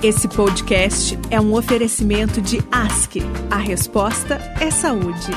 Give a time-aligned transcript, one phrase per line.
[0.00, 3.16] Esse podcast é um oferecimento de Ask.
[3.50, 5.32] A resposta é saúde.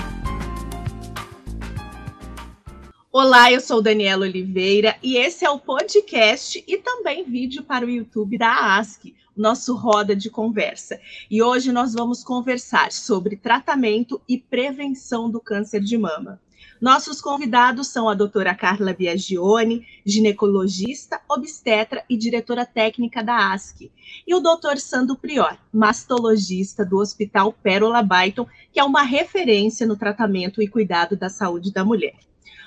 [3.12, 7.90] Olá, eu sou Daniela Oliveira e esse é o podcast e também vídeo para o
[7.90, 9.06] YouTube da Ask,
[9.36, 11.02] nosso roda de conversa.
[11.30, 16.40] E hoje nós vamos conversar sobre tratamento e prevenção do câncer de mama.
[16.82, 23.92] Nossos convidados são a doutora Carla Biagione, ginecologista, obstetra e diretora técnica da ASC,
[24.26, 29.96] e o doutor Sandro Prior, mastologista do Hospital Pérola Baiton, que é uma referência no
[29.96, 32.16] tratamento e cuidado da saúde da mulher.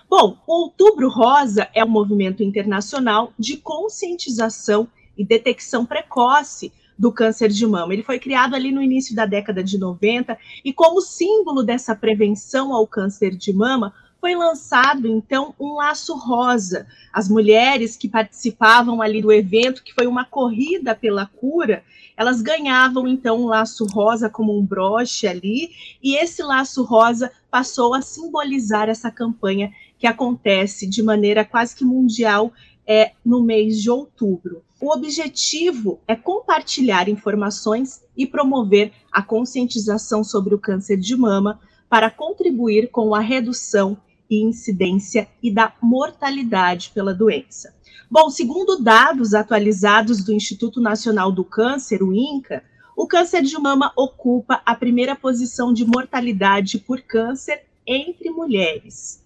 [0.08, 4.86] Bom, o Outubro Rosa é um movimento internacional de conscientização
[5.18, 7.92] e detecção precoce do câncer de mama.
[7.92, 12.72] Ele foi criado ali no início da década de 90 e como símbolo dessa prevenção
[12.72, 13.92] ao câncer de mama,
[14.24, 16.86] foi lançado então um laço rosa.
[17.12, 21.84] As mulheres que participavam ali do evento, que foi uma corrida pela cura,
[22.16, 27.92] elas ganhavam então um laço rosa como um broche ali, e esse laço rosa passou
[27.92, 32.50] a simbolizar essa campanha que acontece de maneira quase que mundial
[32.86, 34.62] é, no mês de outubro.
[34.80, 42.10] O objetivo é compartilhar informações e promover a conscientização sobre o câncer de mama para
[42.10, 43.98] contribuir com a redução
[44.30, 47.74] e incidência e da mortalidade pela doença.
[48.10, 52.62] Bom, segundo dados atualizados do Instituto Nacional do Câncer, o INCA,
[52.96, 59.22] o câncer de mama ocupa a primeira posição de mortalidade por câncer entre mulheres.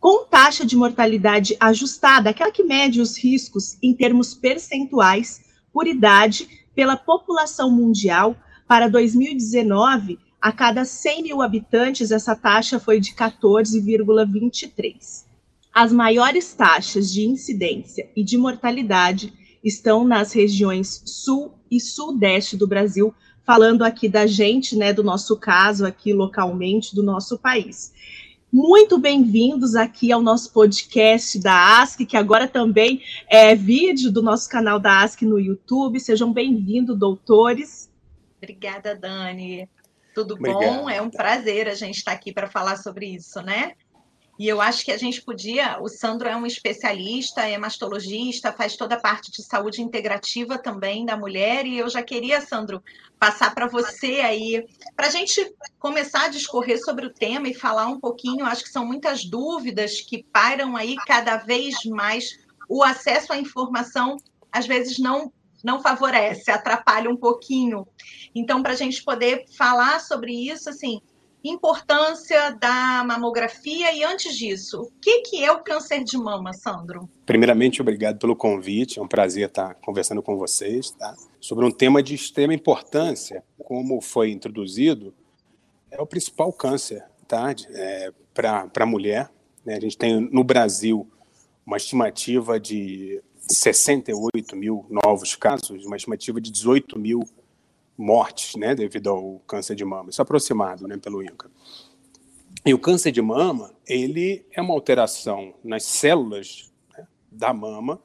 [0.00, 6.48] Com taxa de mortalidade ajustada, aquela que mede os riscos em termos percentuais por idade
[6.74, 15.24] pela população mundial, para 2019, a cada 100 mil habitantes, essa taxa foi de 14,23.
[15.72, 19.32] As maiores taxas de incidência e de mortalidade
[19.64, 25.38] estão nas regiões sul e sudeste do Brasil, falando aqui da gente, né, do nosso
[25.38, 27.94] caso aqui localmente do nosso país.
[28.52, 33.00] Muito bem-vindos aqui ao nosso podcast da ASC, que agora também
[33.30, 35.98] é vídeo do nosso canal da ASC no YouTube.
[35.98, 37.90] Sejam bem-vindos, doutores.
[38.42, 39.66] Obrigada, Dani.
[40.14, 40.88] Tudo bom?
[40.88, 43.72] É um prazer a gente estar aqui para falar sobre isso, né?
[44.38, 45.78] E eu acho que a gente podia.
[45.80, 51.06] O Sandro é um especialista, é mastologista, faz toda a parte de saúde integrativa também
[51.06, 51.66] da mulher.
[51.66, 52.82] E eu já queria, Sandro,
[53.18, 54.66] passar para você aí,
[54.96, 58.44] para a gente começar a discorrer sobre o tema e falar um pouquinho.
[58.44, 62.36] Acho que são muitas dúvidas que pairam aí cada vez mais.
[62.68, 64.16] O acesso à informação,
[64.50, 65.32] às vezes, não
[65.64, 67.86] não favorece, atrapalha um pouquinho.
[68.34, 71.00] Então, para a gente poder falar sobre isso, assim,
[71.42, 77.08] importância da mamografia e antes disso, o que, que é o câncer de mama, Sandro?
[77.26, 81.14] Primeiramente, obrigado pelo convite, é um prazer estar conversando com vocês, tá?
[81.40, 85.14] Sobre um tema de extrema importância, como foi introduzido,
[85.90, 87.54] é o principal câncer, tá?
[87.70, 89.30] É, para a mulher,
[89.64, 89.76] né?
[89.76, 91.08] A gente tem no Brasil
[91.66, 97.22] uma estimativa de 68 mil novos casos, uma estimativa de 18 mil
[97.96, 100.10] mortes, né, devido ao câncer de mama.
[100.10, 101.50] Isso é aproximado, né, pelo INCA.
[102.64, 108.00] E o câncer de mama, ele é uma alteração nas células né, da mama.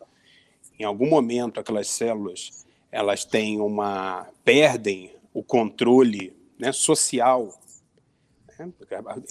[0.78, 7.54] Em algum momento, aquelas células, elas têm uma perdem o controle né, social.
[8.58, 8.70] Né,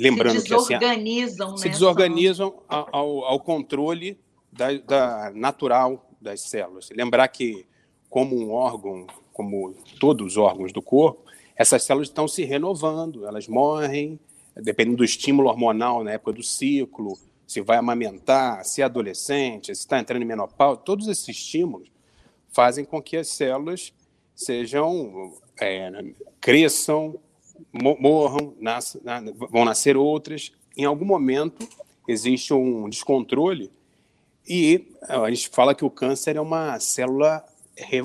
[0.00, 4.19] lembrando se desorganizam, que assim, se desorganizam ao, ao controle
[4.53, 6.88] da, da natural das células.
[6.91, 7.66] Lembrar que,
[8.09, 11.25] como um órgão, como todos os órgãos do corpo,
[11.56, 14.19] essas células estão se renovando, elas morrem,
[14.56, 19.81] dependendo do estímulo hormonal na época do ciclo, se vai amamentar, se é adolescente, se
[19.81, 21.91] está entrando em menopausa, todos esses estímulos
[22.50, 23.92] fazem com que as células
[24.34, 25.91] sejam é,
[26.41, 27.19] cresçam,
[27.72, 28.54] morram,
[29.50, 30.53] vão nascer outras.
[30.76, 31.66] Em algum momento
[32.06, 33.72] existe um descontrole
[34.48, 37.44] e a gente fala que o câncer é uma célula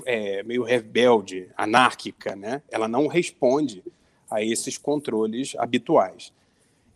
[0.05, 2.61] é, meio rebelde, anárquica, né?
[2.69, 3.83] Ela não responde
[4.29, 6.33] a esses controles habituais.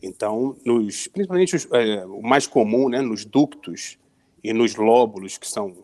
[0.02, 3.98] Então, nos, principalmente os, é, o mais comum, né, nos ductos
[4.44, 5.76] e nos lóbulos, que são,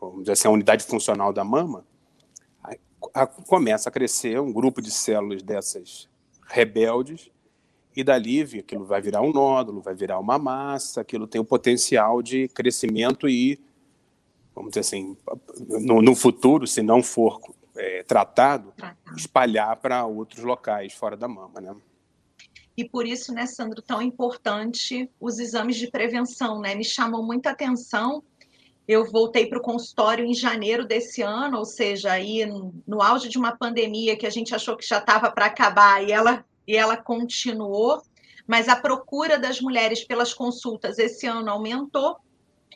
[0.00, 1.84] vamos dizer assim, a unidade funcional da mama,
[2.62, 6.08] a, a, começa a crescer um grupo de células dessas
[6.46, 7.30] rebeldes
[8.00, 12.22] e dali aquilo vai virar um nódulo, vai virar uma massa, aquilo tem o potencial
[12.22, 13.58] de crescimento e,
[14.54, 15.16] vamos dizer assim,
[15.80, 17.40] no, no futuro, se não for
[17.76, 18.72] é, tratado,
[19.16, 21.74] espalhar para outros locais fora da mama, né?
[22.76, 26.76] E por isso, né, Sandro, tão importante os exames de prevenção, né?
[26.76, 28.22] Me chamam muita atenção
[28.88, 32.46] eu voltei para o consultório em janeiro desse ano, ou seja, aí
[32.86, 36.10] no auge de uma pandemia que a gente achou que já estava para acabar e
[36.10, 38.02] ela, e ela continuou,
[38.46, 42.18] mas a procura das mulheres pelas consultas esse ano aumentou,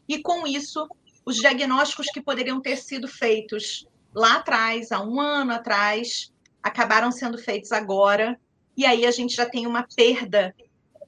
[0.09, 0.89] e com isso,
[1.27, 7.37] os diagnósticos que poderiam ter sido feitos lá atrás, há um ano atrás, acabaram sendo
[7.37, 8.41] feitos agora,
[8.75, 10.55] e aí a gente já tem uma perda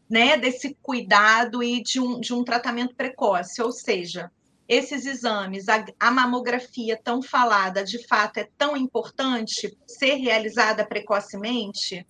[0.08, 4.30] né, desse cuidado e de um, de um tratamento precoce, ou seja,
[4.68, 12.06] esses exames, a, a, mamografia tão falada, de fato é tão importante ser realizada precocemente?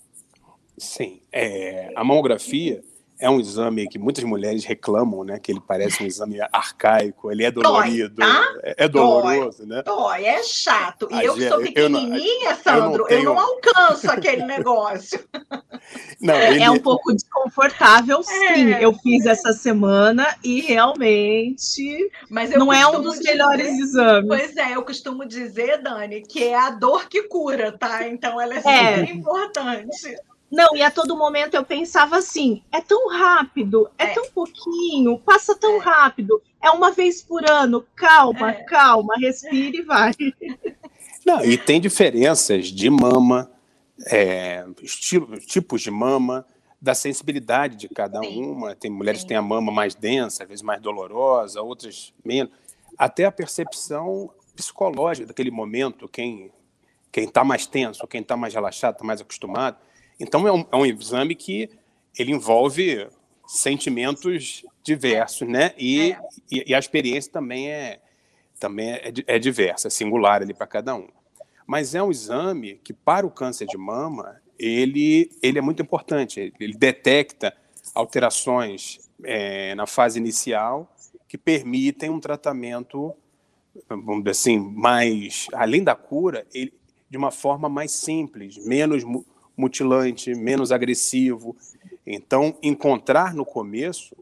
[0.76, 2.82] Sim, é, a mamografia
[3.18, 5.38] é um exame que muitas mulheres reclamam, né?
[5.38, 8.54] Que ele parece um exame arcaico, ele é dolorido, dói, tá?
[8.62, 9.82] é, é, doloroso, dói, né?
[9.82, 11.08] Dói, é chato.
[11.10, 13.20] E a eu que sou pequenininha, eu Sandro, eu não, tenho...
[13.20, 15.20] eu não alcanço aquele negócio.
[16.18, 16.62] Não, é, ele...
[16.62, 18.72] é, um pouco desconfortável, sim.
[18.72, 18.82] É.
[18.82, 22.10] Eu fiz essa semana e realmente
[22.56, 23.32] não é um dos dizer...
[23.32, 24.26] melhores exames.
[24.26, 28.08] Pois é, eu costumo dizer, Dani, que é a dor que cura, tá?
[28.08, 28.96] Então ela é, é.
[28.96, 30.16] super importante.
[30.54, 34.14] Não, e a todo momento eu pensava assim: é tão rápido, é, é.
[34.14, 35.78] tão pouquinho, passa tão é.
[35.84, 38.62] rápido, é uma vez por ano, calma, é.
[38.64, 40.12] calma, respire e vai.
[41.26, 43.50] Não, e tem diferenças de mama,
[44.06, 46.46] é, estilo, tipos de mama,
[46.80, 48.44] da sensibilidade de cada Sim.
[48.44, 48.76] uma.
[48.76, 49.24] Tem mulheres Sim.
[49.24, 52.52] que têm a mama mais densa, às vezes mais dolorosa, outras menos.
[52.96, 56.52] Até a percepção psicológica daquele momento, quem
[57.10, 59.76] quem está mais tenso, quem está mais relaxado, está mais acostumado.
[60.18, 61.70] Então, é um, é um exame que
[62.18, 63.08] ele envolve
[63.46, 65.72] sentimentos diversos, né?
[65.76, 66.18] E, é.
[66.50, 68.00] e, e, a experiência também é
[68.58, 71.08] também é, é diversa, é singular ali para cada um.
[71.66, 76.52] Mas é um exame que para o câncer de mama ele ele é muito importante.
[76.58, 77.54] Ele detecta
[77.94, 80.90] alterações é, na fase inicial
[81.28, 83.14] que permitem um tratamento,
[83.88, 86.72] vamos dizer assim, mais além da cura, ele,
[87.10, 89.04] de uma forma mais simples, menos
[89.56, 91.56] mutilante, menos agressivo.
[92.06, 94.16] Então, encontrar no começo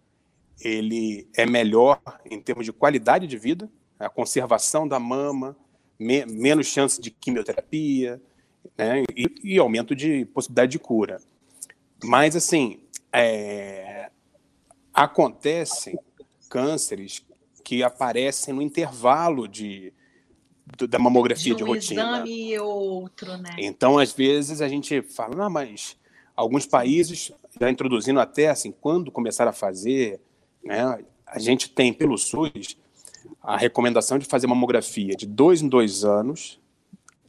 [0.65, 3.69] ele é melhor em termos de qualidade de vida,
[3.99, 5.57] a conservação da mama,
[5.99, 8.21] me, menos chance de quimioterapia,
[8.77, 11.21] né, e, e, aumento de possibilidade de cura.
[12.03, 12.81] Mas, assim,
[13.13, 14.11] é,
[14.93, 15.99] acontecem
[16.49, 17.25] cânceres
[17.65, 19.93] que aparecem no intervalo de
[20.89, 22.03] da mamografia de, um de rotina.
[22.03, 23.55] exame e outro, né?
[23.59, 25.97] Então, às vezes, a gente fala, não, mas
[26.37, 30.21] alguns países já introduzindo até, assim, quando começar a fazer,
[30.65, 32.77] né, a gente tem pelo SUS
[33.43, 36.61] a recomendação de fazer mamografia de dois em dois anos,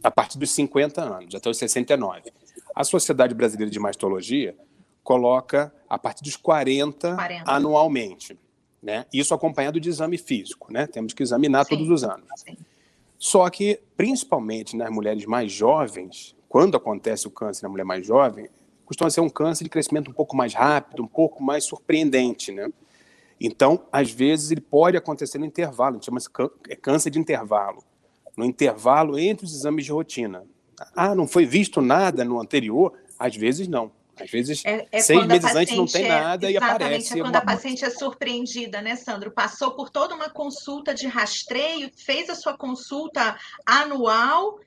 [0.03, 2.31] a partir dos 50 anos, até os 69.
[2.75, 4.55] A Sociedade Brasileira de Mastologia
[5.03, 7.51] coloca a partir dos 40, 40.
[7.51, 8.37] anualmente.
[8.81, 9.05] Né?
[9.13, 10.85] Isso acompanhado de exame físico, né?
[10.85, 12.27] Temos que examinar sim, todos os anos.
[12.35, 12.57] Sim.
[13.23, 18.49] Só que, principalmente nas mulheres mais jovens, quando acontece o câncer na mulher mais jovem,
[18.83, 22.69] costuma ser um câncer de crescimento um pouco mais rápido, um pouco mais surpreendente, né?
[23.39, 26.27] Então, às vezes, ele pode acontecer no intervalo, chama-se
[26.67, 27.81] é câncer de intervalo.
[28.35, 30.43] No intervalo entre os exames de rotina.
[30.93, 32.91] Ah, não foi visto nada no anterior?
[33.17, 33.89] Às vezes, não.
[34.19, 37.19] Às vezes, é, é seis meses antes não tem é, nada e aparece.
[37.19, 39.31] É quando a paciente é surpreendida, né, Sandro?
[39.31, 44.59] Passou por toda uma consulta de rastreio, fez a sua consulta anual,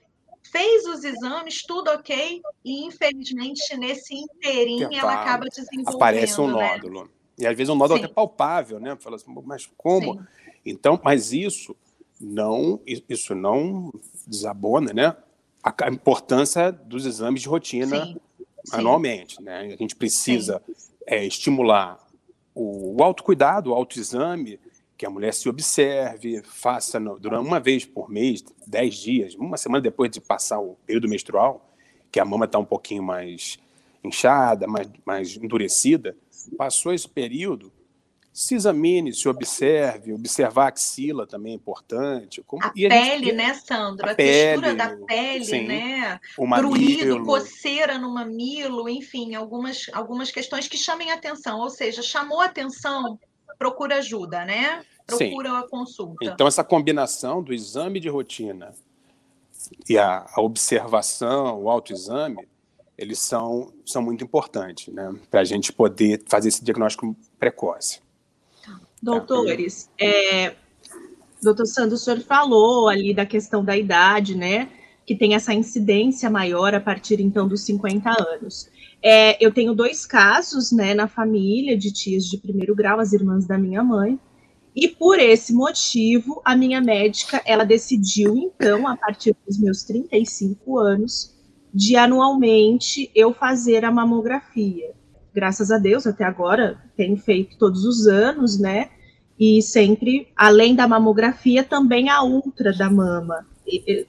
[0.50, 5.94] fez os exames, tudo ok, e infelizmente nesse inteirinho ela acaba desenvolvendo.
[5.94, 6.72] Aparece um né?
[6.72, 7.04] nódulo.
[7.04, 7.10] Né?
[7.38, 8.04] E às vezes um nódulo Sim.
[8.06, 8.96] até palpável, né?
[8.98, 10.14] Fala assim, mas como?
[10.14, 10.26] Sim.
[10.64, 11.76] Então, mas isso
[12.20, 13.92] não, isso não
[14.26, 15.16] desabona, né?
[15.62, 18.16] A importância dos exames de rotina Sim
[18.72, 19.42] anualmente.
[19.42, 19.72] Né?
[19.72, 20.62] A gente precisa
[21.06, 21.98] é, estimular
[22.54, 24.58] o, o autocuidado, o autoexame,
[24.96, 29.56] que a mulher se observe, faça no, durante uma vez por mês, dez dias, uma
[29.56, 31.70] semana depois de passar o período menstrual,
[32.10, 33.58] que a mama está um pouquinho mais
[34.02, 36.16] inchada, mais, mais endurecida.
[36.56, 37.72] Passou esse período,
[38.36, 42.42] se examine, se observe, observar a axila também é importante.
[42.42, 44.06] Como, a pele, gente, né, Sandro?
[44.06, 46.20] A, a textura da pele, sim, né?
[46.36, 51.60] O Bruído, coceira no mamilo, enfim, algumas, algumas questões que chamem atenção.
[51.60, 53.18] Ou seja, chamou atenção,
[53.58, 54.84] procura ajuda, né?
[55.06, 55.56] Procura sim.
[55.56, 56.26] a consulta.
[56.26, 58.74] Então, essa combinação do exame de rotina
[59.88, 62.46] e a, a observação, o autoexame,
[62.98, 65.10] eles são, são muito importantes, né?
[65.30, 68.04] Para a gente poder fazer esse diagnóstico precoce.
[69.06, 70.54] Doutores, é,
[71.42, 74.68] doutor Sandro, o senhor falou ali da questão da idade, né?
[75.06, 78.68] Que tem essa incidência maior a partir então dos 50 anos.
[79.02, 83.46] É, eu tenho dois casos, né, na família de tias de primeiro grau, as irmãs
[83.46, 84.18] da minha mãe,
[84.76, 90.78] E por esse motivo, a minha médica, ela decidiu, então, a partir dos meus 35
[90.78, 91.34] anos,
[91.72, 94.92] de anualmente eu fazer a mamografia.
[95.34, 98.90] Graças a Deus, até agora, tenho feito todos os anos, né?
[99.38, 103.46] E sempre, além da mamografia, também a ultra da mama,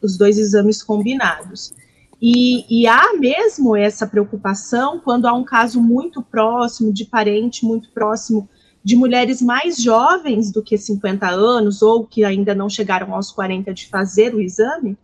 [0.02, 1.74] os dois exames combinados.
[2.22, 7.92] E, e, há mesmo essa preocupação quando há um caso muito próximo, de parente muito
[7.92, 8.50] próximo
[8.84, 13.74] de mulheres mais jovens do que 50 anos ou que ainda não chegaram aos 40
[13.74, 14.98] de fazer o exame?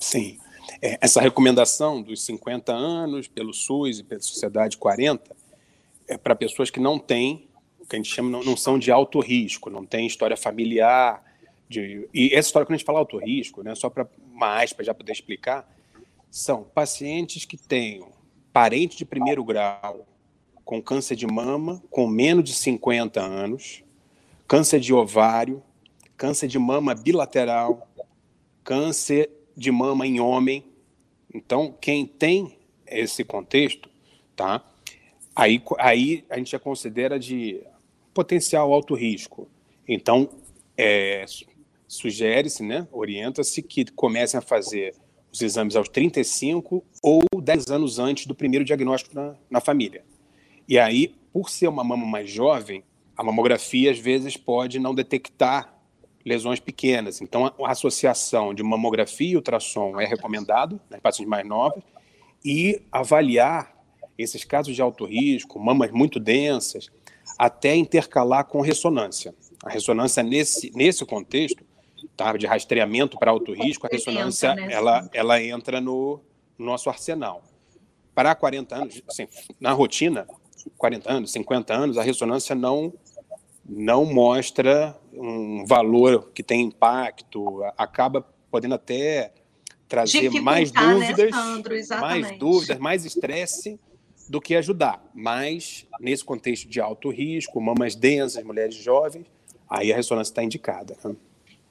[0.00, 0.36] Sim.
[0.82, 5.36] É, essa recomendação dos 50 anos pelo SUS e pela Sociedade 40
[6.08, 7.46] é para pessoas que não têm,
[7.90, 11.22] que a gente chama, não, não são de alto risco, não têm história familiar.
[11.68, 14.84] De, e essa história, quando a gente fala alto risco, né, só para uma aspa
[14.84, 15.68] já poder explicar,
[16.30, 18.08] são pacientes que tenham
[18.52, 20.06] parente de primeiro grau
[20.64, 23.82] com câncer de mama com menos de 50 anos,
[24.46, 25.60] câncer de ovário,
[26.16, 27.88] câncer de mama bilateral,
[28.62, 30.64] câncer de mama em homem.
[31.34, 32.56] Então, quem tem
[32.86, 33.90] esse contexto,
[34.36, 34.64] tá?
[35.34, 37.62] Aí, aí a gente já considera de
[38.20, 39.48] potencial alto risco.
[39.88, 40.28] Então,
[40.76, 41.24] é,
[41.88, 44.94] sugere-se, né, orienta-se que comecem a fazer
[45.32, 50.04] os exames aos 35 ou 10 anos antes do primeiro diagnóstico na, na família.
[50.68, 52.84] E aí, por ser uma mama mais jovem,
[53.16, 55.74] a mamografia às vezes pode não detectar
[56.22, 57.22] lesões pequenas.
[57.22, 61.82] Então, a associação de mamografia e ultrassom é recomendado nas pacientes mais novas
[62.44, 63.74] e avaliar
[64.18, 66.90] esses casos de alto risco, mamas muito densas,
[67.38, 69.34] até intercalar com ressonância.
[69.64, 71.64] A ressonância nesse nesse contexto,
[72.16, 76.20] tá, de rastreamento para alto risco, a ressonância ela ela entra no,
[76.58, 77.42] no nosso arsenal.
[78.14, 79.26] Para 40 anos, assim,
[79.58, 80.26] na rotina,
[80.76, 82.92] 40 anos, 50 anos, a ressonância não
[83.64, 89.32] não mostra um valor que tem impacto, acaba podendo até
[89.86, 93.78] trazer mais né, dúvidas, né, mais dúvidas, mais estresse
[94.30, 95.02] do que ajudar.
[95.12, 99.26] Mas nesse contexto de alto risco, mamas densas, mulheres jovens,
[99.68, 100.96] aí a ressonância está indicada.
[101.04, 101.16] Né?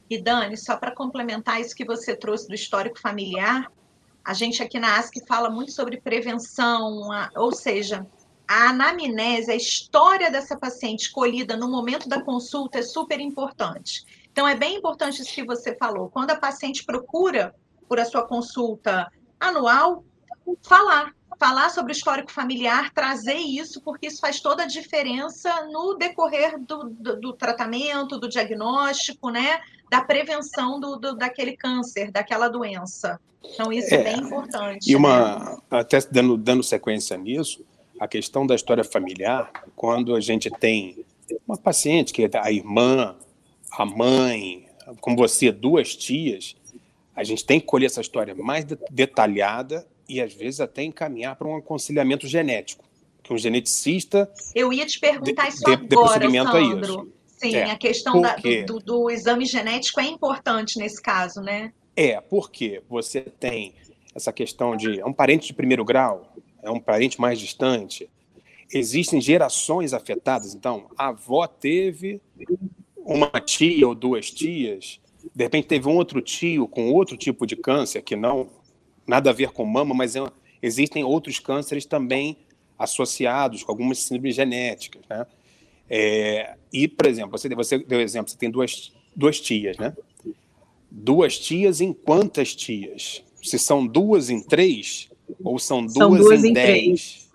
[0.09, 3.71] E Dani, só para complementar isso que você trouxe do histórico familiar,
[4.25, 8.05] a gente aqui na ASC fala muito sobre prevenção, ou seja,
[8.45, 14.03] a anamnese, a história dessa paciente escolhida no momento da consulta é super importante.
[14.31, 16.09] Então, é bem importante isso que você falou.
[16.09, 17.55] Quando a paciente procura
[17.87, 20.03] por a sua consulta anual,
[20.61, 21.13] falar.
[21.39, 26.59] Falar sobre o histórico familiar, trazer isso, porque isso faz toda a diferença no decorrer
[26.59, 29.61] do, do, do tratamento, do diagnóstico, né?
[29.89, 33.19] Da prevenção do, do, daquele câncer, daquela doença.
[33.43, 34.91] Então, isso é, é bem importante.
[34.91, 35.57] E uma, né?
[35.71, 37.65] até dando, dando sequência nisso,
[37.99, 41.05] a questão da história familiar, quando a gente tem
[41.47, 43.15] uma paciente que é a irmã,
[43.71, 44.67] a mãe,
[45.01, 46.55] como você, duas tias,
[47.15, 51.47] a gente tem que colher essa história mais detalhada e às vezes até encaminhar para
[51.47, 52.83] um aconselhamento genético,
[53.23, 54.29] que um geneticista.
[54.55, 57.13] Eu ia te perguntar isso de, agora, de Sandro.
[57.37, 58.35] Sim, é, a questão da,
[58.65, 61.71] do, do, exame genético é importante nesse caso, né?
[61.95, 63.75] É, porque você tem
[64.13, 68.09] essa questão de é um parente de primeiro grau, é um parente mais distante.
[68.73, 70.53] Existem gerações afetadas.
[70.53, 72.21] Então, a avó teve
[72.97, 74.99] uma tia ou duas tias,
[75.33, 78.49] de repente teve um outro tio com outro tipo de câncer, que não
[79.09, 80.23] nada a ver com mama, mas é,
[80.61, 82.37] existem outros cânceres também
[82.77, 85.25] associados com algumas síndromes genéticas, né?
[85.89, 89.95] É, e, por exemplo, você, você deu exemplo, você tem duas, duas tias, né?
[90.89, 93.23] Duas tias em quantas tias?
[93.41, 95.09] Se são duas em três,
[95.43, 97.29] ou são duas, são duas em, em dez?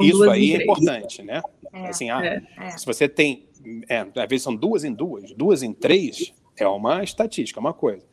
[0.00, 1.42] Isso aí é importante, né?
[1.72, 2.70] É, assim, ah, é, é.
[2.70, 3.46] se você tem,
[3.88, 7.72] é, às vezes são duas em duas, duas em três é uma estatística, é uma
[7.72, 8.04] coisa.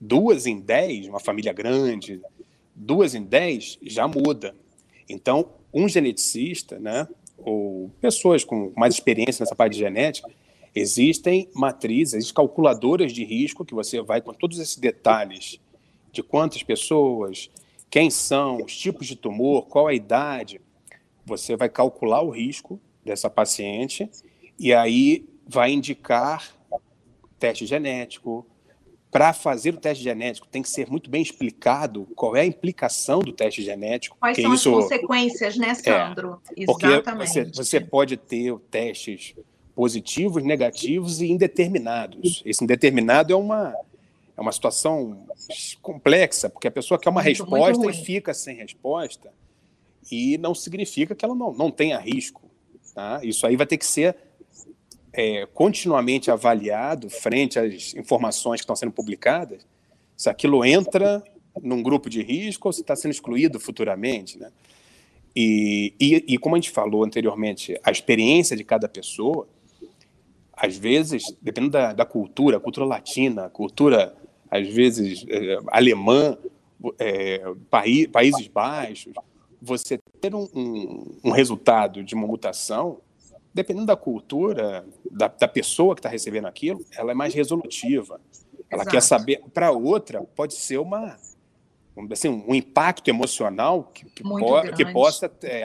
[0.00, 2.20] Duas em dez, uma família grande,
[2.74, 4.54] duas em dez já muda.
[5.08, 10.28] Então, um geneticista, né, ou pessoas com mais experiência nessa parte de genética,
[10.74, 15.58] existem matrizes, existem calculadoras de risco que você vai com todos esses detalhes
[16.12, 17.50] de quantas pessoas,
[17.90, 20.60] quem são, os tipos de tumor, qual a idade.
[21.24, 24.08] Você vai calcular o risco dessa paciente
[24.58, 26.54] e aí vai indicar
[27.38, 28.46] teste genético.
[29.10, 33.20] Para fazer o teste genético, tem que ser muito bem explicado qual é a implicação
[33.20, 34.16] do teste genético.
[34.18, 36.40] Quais são isso, as consequências, né, é, Sandro?
[36.56, 37.28] É, Exatamente.
[37.28, 39.34] Você, você pode ter testes
[39.74, 42.42] positivos, negativos e indeterminados.
[42.44, 43.74] Esse indeterminado é uma,
[44.36, 45.26] é uma situação
[45.82, 49.30] complexa, porque a pessoa quer uma muito, resposta muito e fica sem resposta,
[50.10, 52.42] e não significa que ela não, não tenha risco.
[52.94, 53.20] Tá?
[53.22, 54.16] Isso aí vai ter que ser
[55.16, 59.66] é, continuamente avaliado frente às informações que estão sendo publicadas,
[60.14, 61.24] se aquilo entra
[61.62, 64.52] num grupo de risco ou se está sendo excluído futuramente, né?
[65.34, 69.46] E, e, e, como a gente falou anteriormente, a experiência de cada pessoa,
[70.52, 74.14] às vezes, dependendo da, da cultura, cultura latina, cultura,
[74.50, 76.38] às vezes, é, alemã,
[76.98, 79.12] é, paí, Países Baixos,
[79.60, 82.98] você ter um, um, um, resultado de uma mutação,
[83.56, 88.20] dependendo da cultura, da, da pessoa que está recebendo aquilo, ela é mais resolutiva.
[88.70, 88.90] Ela Exato.
[88.90, 89.42] quer saber.
[89.54, 91.16] Para outra, pode ser uma
[92.12, 94.36] assim, um impacto emocional que, que, po
[94.76, 95.64] que possa é,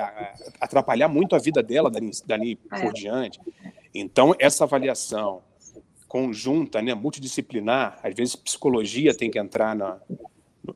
[0.61, 2.81] atrapalhar muito a vida dela dali, dali é.
[2.81, 3.37] por diante.
[3.93, 5.41] Então, essa avaliação
[6.07, 9.99] conjunta, né, multidisciplinar, às vezes psicologia tem que entrar na,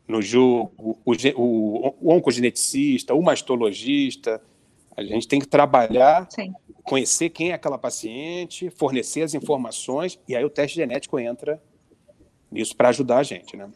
[0.06, 4.42] no jogo, o, o, o oncogeneticista, o mastologista,
[4.98, 6.54] a gente tem que trabalhar, Sim.
[6.86, 11.62] Conhecer quem é aquela paciente, fornecer as informações, e aí o teste genético entra
[12.52, 13.70] nisso para ajudar a gente, né?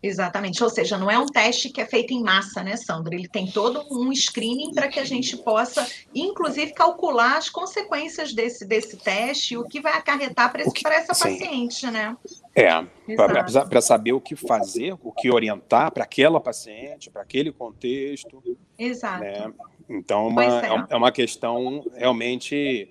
[0.00, 3.12] Exatamente, ou seja, não é um teste que é feito em massa, né, Sandro?
[3.12, 8.64] Ele tem todo um screening para que a gente possa, inclusive, calcular as consequências desse,
[8.64, 10.62] desse teste e o que vai acarretar para
[10.94, 11.36] essa sim.
[11.36, 12.16] paciente, né?
[12.54, 12.68] É,
[13.16, 18.40] para saber o que fazer, o que orientar para aquela paciente, para aquele contexto.
[18.78, 19.24] Exato.
[19.24, 19.52] Né?
[19.88, 20.86] Então, uma, é.
[20.90, 22.88] é uma questão realmente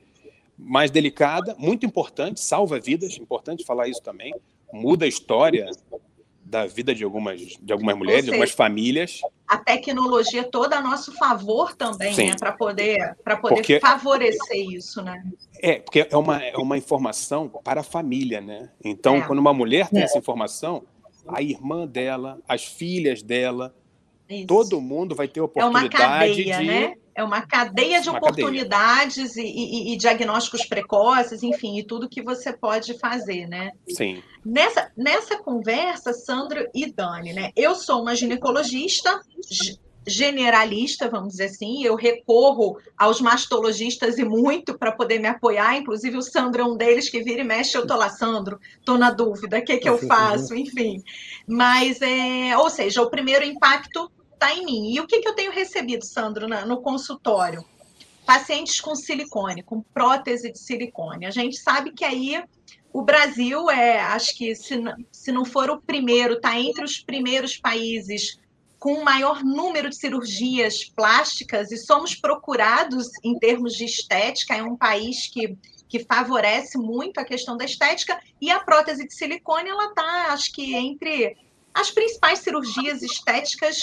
[0.58, 4.34] mais delicada, muito importante, salva vidas, importante falar isso também,
[4.74, 5.70] muda a história
[6.44, 9.22] da vida de algumas, de algumas mulheres, seja, de algumas famílias.
[9.46, 12.27] A tecnologia toda a nosso favor também, Sim.
[12.27, 12.36] né?
[12.39, 15.24] Para poder, poder porque, favorecer isso, né?
[15.60, 18.70] É, porque é uma, é uma informação para a família, né?
[18.84, 19.22] Então, é.
[19.22, 20.06] quando uma mulher tem é.
[20.06, 20.84] essa informação,
[21.27, 23.75] a irmã dela, as filhas dela,
[24.30, 24.48] isso.
[24.48, 26.66] todo mundo vai ter oportunidade é uma cadeia, de...
[26.66, 26.96] Né?
[27.18, 32.22] é uma cadeia de uma oportunidades e, e, e, diagnósticos precoces, enfim, e tudo que
[32.22, 33.72] você pode fazer, né?
[33.90, 34.22] Sim.
[34.46, 37.52] Nessa, nessa conversa, Sandro e Dani, né?
[37.56, 39.20] Eu sou uma ginecologista
[40.08, 46.16] generalista, vamos dizer assim, eu recorro aos mastologistas e muito para poder me apoiar, inclusive
[46.18, 49.12] o Sandro é um deles que vira e mexe, eu tô lá, Sandro, tô na
[49.12, 51.04] dúvida, o que que eu faço, enfim.
[51.46, 54.93] Mas, é, ou seja, o primeiro impacto está em mim.
[54.93, 57.65] E o que, que eu tenho recebido, Sandro, na, no consultório?
[58.26, 61.26] Pacientes com silicone, com prótese de silicone.
[61.26, 62.43] A gente sabe que aí
[62.93, 64.76] o Brasil é, acho que se,
[65.12, 68.39] se não for o primeiro, está entre os primeiros países
[68.80, 74.56] com o maior número de cirurgias plásticas e somos procurados em termos de estética.
[74.56, 79.13] É um país que, que favorece muito a questão da estética e a prótese de
[79.13, 81.38] silicone ela está, acho que entre
[81.78, 83.80] as principais cirurgias estéticas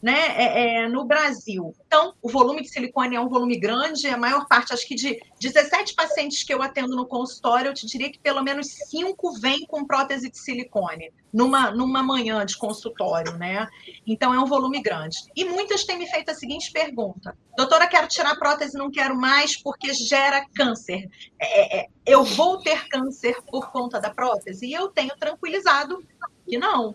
[0.00, 1.74] né, é, é, no Brasil.
[1.86, 5.20] Então, o volume de silicone é um volume grande, a maior parte, acho que de
[5.40, 9.66] 17 pacientes que eu atendo no consultório, eu te diria que pelo menos 5 vêm
[9.66, 13.66] com prótese de silicone, numa, numa manhã de consultório, né?
[14.06, 15.18] Então, é um volume grande.
[15.34, 19.56] E muitas têm me feito a seguinte pergunta: doutora, quero tirar prótese, não quero mais
[19.56, 21.08] porque gera câncer.
[21.40, 24.66] É, é, eu vou ter câncer por conta da prótese?
[24.66, 26.04] E eu tenho tranquilizado
[26.46, 26.94] que não,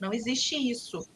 [0.00, 1.06] não existe isso.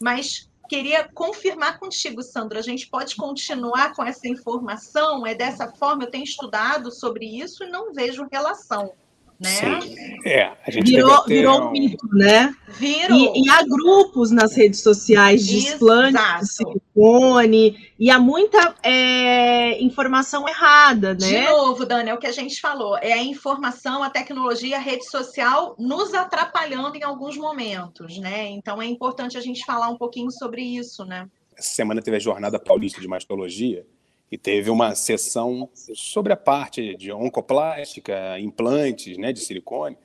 [0.00, 5.26] Mas queria confirmar contigo, Sandra, a gente pode continuar com essa informação?
[5.26, 6.04] É dessa forma?
[6.04, 8.92] Eu tenho estudado sobre isso e não vejo relação
[9.40, 9.80] né?
[9.80, 10.08] Sim.
[10.24, 12.54] É, a gente virou, virou um mito, né?
[12.70, 13.36] Virou.
[13.36, 19.80] E, e, há grupos nas redes sociais de explante de silicone, e há muita é,
[19.82, 21.16] informação errada, né?
[21.16, 24.80] De novo, Dani, é o que a gente falou, é a informação, a tecnologia, a
[24.80, 28.48] rede social nos atrapalhando em alguns momentos, né?
[28.48, 31.28] Então é importante a gente falar um pouquinho sobre isso, né?
[31.56, 33.84] Essa semana teve a Jornada Paulista de Mastologia,
[34.30, 39.96] e teve uma sessão sobre a parte de oncoplástica, implantes né, de silicone.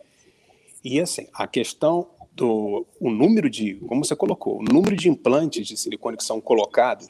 [0.83, 5.67] E assim, a questão do o número de, como você colocou, o número de implantes
[5.67, 7.07] de silicone que são colocados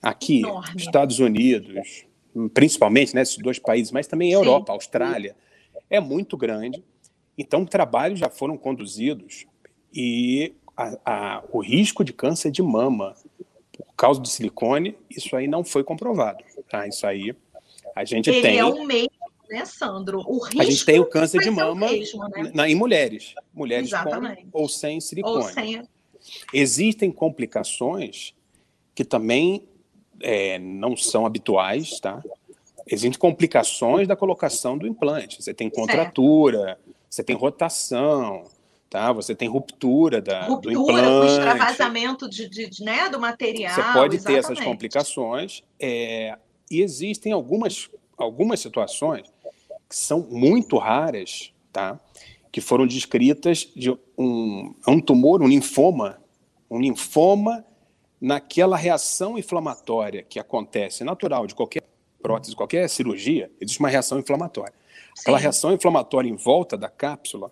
[0.00, 0.80] aqui, Enorme.
[0.80, 2.06] Estados Unidos,
[2.54, 4.72] principalmente, né, esses dois países, mas também Europa, Sim.
[4.72, 5.36] Austrália,
[5.88, 6.84] é muito grande.
[7.36, 9.46] Então, trabalhos já foram conduzidos
[9.92, 13.14] e a, a, o risco de câncer de mama
[14.00, 16.42] causa do silicone, isso aí não foi comprovado.
[16.70, 16.88] Tá?
[16.88, 17.36] Isso aí
[17.94, 18.58] a gente Ele tem.
[18.58, 19.10] é um meio,
[19.50, 20.20] né, Sandro?
[20.26, 22.50] O risco a gente tem o câncer de mama mesmo, né?
[22.54, 24.46] na, em mulheres, mulheres Exatamente.
[24.46, 25.36] com ou sem silicone.
[25.36, 25.82] Ou sem...
[26.54, 28.34] Existem complicações
[28.94, 29.68] que também
[30.22, 32.22] é, não são habituais, tá?
[32.86, 35.42] Existem complicações da colocação do implante.
[35.42, 36.80] Você tem contratura, certo.
[37.08, 38.44] você tem rotação,
[38.90, 39.12] tá?
[39.12, 41.32] Você tem ruptura da, ruptura, do implante.
[41.32, 43.74] Extravasamento de, de, de, né, do material.
[43.74, 44.24] Você pode exatamente.
[44.24, 45.62] ter essas complicações.
[45.78, 46.36] É,
[46.68, 49.32] e existem algumas, algumas situações
[49.88, 51.98] que são muito raras, tá?
[52.52, 56.20] que foram descritas de um, um tumor, um linfoma,
[56.68, 57.64] um linfoma
[58.20, 61.82] naquela reação inflamatória que acontece natural de qualquer
[62.20, 64.74] prótese, qualquer cirurgia, existe uma reação inflamatória.
[65.14, 65.22] Sim.
[65.22, 67.50] Aquela reação inflamatória em volta da cápsula,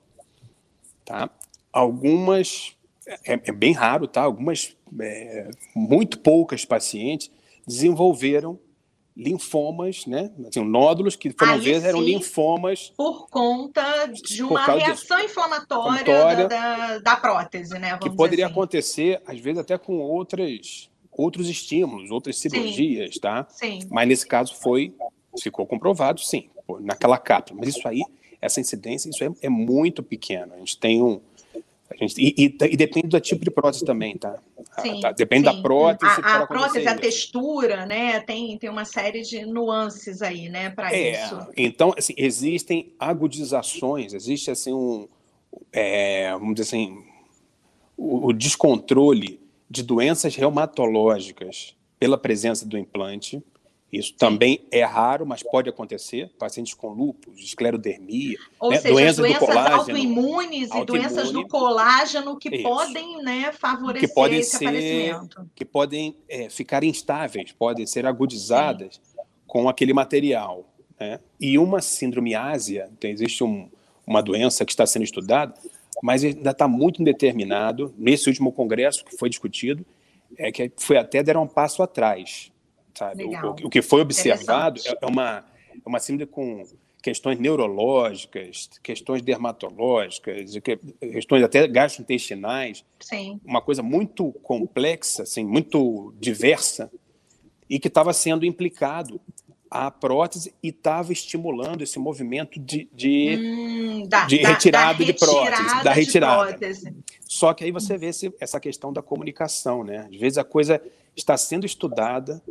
[1.08, 1.30] tá?
[1.72, 2.76] Algumas
[3.24, 4.22] é, é bem raro, tá?
[4.22, 7.30] Algumas é, muito poucas pacientes
[7.66, 8.58] desenvolveram
[9.16, 10.30] linfomas, né?
[10.46, 12.92] Assim, nódulos que foram Aí, vezes eram linfomas.
[12.96, 17.98] Por conta de uma reação inflamatória, inflamatória da, da, prótese, né?
[17.98, 18.52] que poderia assim.
[18.52, 23.20] acontecer, às vezes, até com outras, outros estímulos, outras cirurgias, sim.
[23.20, 23.46] tá?
[23.50, 23.80] Sim.
[23.90, 24.94] Mas nesse caso foi,
[25.42, 26.48] ficou comprovado, sim,
[26.80, 27.58] naquela cápsula.
[27.58, 28.02] Mas isso aí,
[28.40, 30.55] essa incidência, isso é, é muito pequeno.
[30.55, 31.20] A gente tem um,
[31.98, 34.38] Gente, e, e, e, depende do tipo de prótese também, tá?
[34.83, 35.11] Sim, tá?
[35.11, 35.57] Depende sim.
[35.57, 36.20] da prótese.
[36.22, 38.20] A, a prótese, a textura, né?
[38.20, 41.46] Tem, tem uma série de nuances aí, né, para é, isso.
[41.57, 45.09] Então, assim, existem agudizações, existe assim um,
[45.72, 47.03] é, vamos dizer assim,
[47.96, 53.42] o, o descontrole de doenças reumatológicas pela presença do implante.
[53.90, 56.31] Isso também é raro, mas pode acontecer.
[56.38, 58.77] Pacientes com lúpus, esclerodermia, Ou né?
[58.77, 62.62] seja, doenças, doenças do colágeno, autoimunes e doenças do colágeno que isso.
[62.62, 65.51] podem né, favorecer que podem esse ser, aparecimento.
[65.55, 69.22] Que podem é, ficar instáveis, podem ser agudizadas Sim.
[69.46, 70.68] com aquele material.
[71.01, 71.18] Né?
[71.40, 73.70] E uma síndrome ásia, então existe um,
[74.07, 75.55] uma doença que está sendo estudada,
[76.03, 77.94] mas ainda está muito indeterminado.
[77.96, 79.85] Nesse último congresso que foi discutido,
[80.37, 82.53] é que foi até deram um passo atrás
[82.98, 83.24] sabe?
[83.24, 86.64] O, o, que foi observado é, é uma, é uma síndrome com
[87.02, 90.52] questões neurológicas, questões dermatológicas,
[91.00, 92.84] questões até gastrointestinais.
[93.00, 93.40] Sim.
[93.44, 96.90] Uma coisa muito complexa, assim, muito diversa,
[97.70, 99.20] e que estava sendo implicado
[99.70, 105.04] a prótese e estava estimulando esse movimento de, de, hum, da, de retirada, da, da
[105.04, 106.48] de prótese, da retirada.
[106.48, 106.94] Prótese.
[107.20, 110.08] Só que aí você vê esse, essa questão da comunicação, né?
[110.11, 110.80] Às vezes a coisa
[111.14, 112.42] está sendo estudada,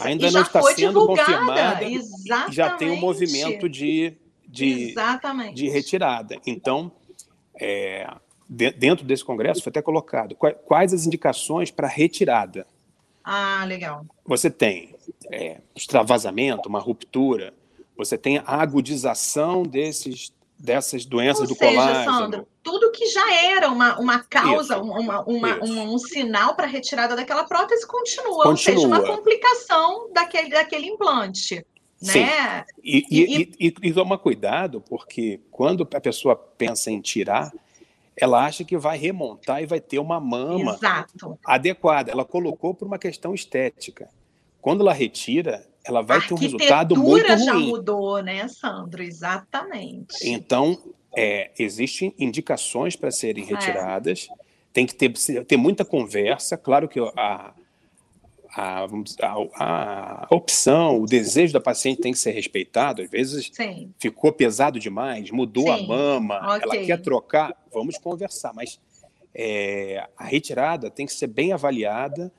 [0.00, 2.54] ainda não está sendo confirmada Exatamente.
[2.54, 4.14] já tem um movimento de,
[4.46, 4.94] de,
[5.54, 6.38] de retirada.
[6.46, 6.92] Então,
[7.54, 8.08] é,
[8.48, 12.66] de, dentro desse congresso foi até colocado quais as indicações para retirada.
[13.24, 14.06] Ah, legal.
[14.26, 14.94] Você tem
[15.30, 17.52] é, extravasamento, uma ruptura,
[17.96, 22.04] você tem a agudização desses dessas doenças Ou do seja, colágeno.
[22.04, 26.66] Sandro, tudo que já era uma, uma causa, isso, uma, uma, um, um, sinal para
[26.66, 31.64] retirada daquela prótese continua, continua, ou seja, uma complicação daquele, daquele implante.
[31.96, 32.20] Sim.
[32.20, 32.64] Né?
[32.84, 37.50] E, e, e, e, toma cuidado, porque quando a pessoa pensa em tirar,
[38.14, 41.38] ela acha que vai remontar e vai ter uma mama Exato.
[41.46, 42.12] adequada.
[42.12, 44.10] Ela colocou por uma questão estética.
[44.60, 47.32] Quando ela retira, ela vai ter um resultado muito ruim.
[47.32, 49.02] A já mudou, né, Sandro?
[49.02, 50.16] Exatamente.
[50.22, 50.76] Então,
[51.16, 53.46] é, existem indicações para serem é.
[53.46, 54.34] retiradas, é.
[54.72, 55.12] tem que ter,
[55.44, 56.56] ter muita conversa.
[56.56, 57.54] Claro que a,
[58.54, 58.86] a,
[59.22, 63.02] a, a, opção, o desejo da paciente tem que ser respeitado.
[63.02, 63.92] Às vezes Sim.
[63.98, 65.70] ficou pesado demais, mudou Sim.
[65.70, 66.60] a mama, okay.
[66.62, 68.52] ela quer trocar, vamos conversar.
[68.54, 68.80] Mas
[69.34, 72.32] é, a retirada tem que ser bem avaliada,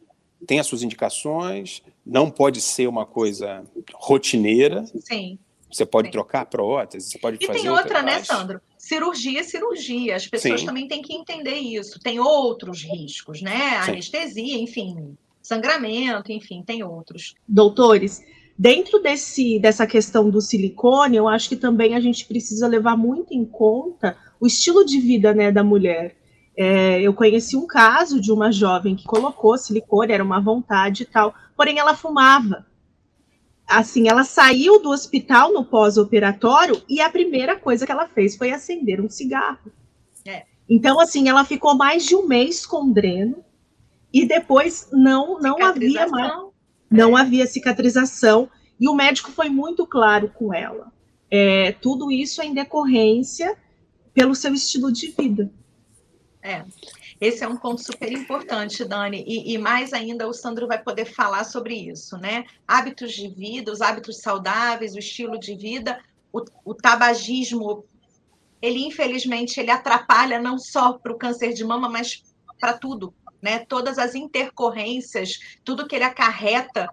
[0.45, 4.85] tem as suas indicações, não pode ser uma coisa rotineira.
[5.01, 5.37] Sim.
[5.71, 6.11] Você pode Sim.
[6.13, 7.59] trocar prótese, você pode e fazer.
[7.59, 8.59] E tem outra, né, Sandro?
[8.77, 10.15] Cirurgia é cirurgia.
[10.15, 10.65] As pessoas Sim.
[10.65, 11.99] também têm que entender isso.
[11.99, 13.83] Tem outros riscos, né?
[13.83, 13.91] Sim.
[13.91, 17.35] Anestesia, enfim, sangramento, enfim, tem outros.
[17.47, 18.23] Doutores,
[18.57, 23.33] dentro desse, dessa questão do silicone, eu acho que também a gente precisa levar muito
[23.33, 26.15] em conta o estilo de vida né, da mulher.
[26.57, 31.05] É, eu conheci um caso de uma jovem que colocou silicone, era uma vontade e
[31.05, 32.65] tal, porém ela fumava.
[33.69, 38.51] Assim, ela saiu do hospital no pós-operatório e a primeira coisa que ela fez foi
[38.51, 39.71] acender um cigarro.
[40.25, 40.45] É.
[40.67, 43.43] Então, assim, ela ficou mais de um mês com dreno
[44.11, 46.33] e depois não, não havia mais,
[46.89, 47.21] não é.
[47.21, 50.91] havia cicatrização e o médico foi muito claro com ela.
[51.29, 53.55] É, tudo isso é em decorrência
[54.13, 55.51] pelo seu estilo de vida.
[56.41, 56.65] É.
[57.19, 61.05] Esse é um ponto super importante, Dani, e, e, mais ainda o Sandro vai poder
[61.05, 62.45] falar sobre isso, né?
[62.65, 65.99] Hábitos de vida, os hábitos saudáveis, o estilo de vida,
[66.31, 67.83] o, o tabagismo,
[68.61, 72.23] ele infelizmente ele atrapalha não só para o câncer de mama, mas
[72.57, 73.59] para tudo, né?
[73.59, 76.89] Todas as intercorrências, tudo que ele acarreta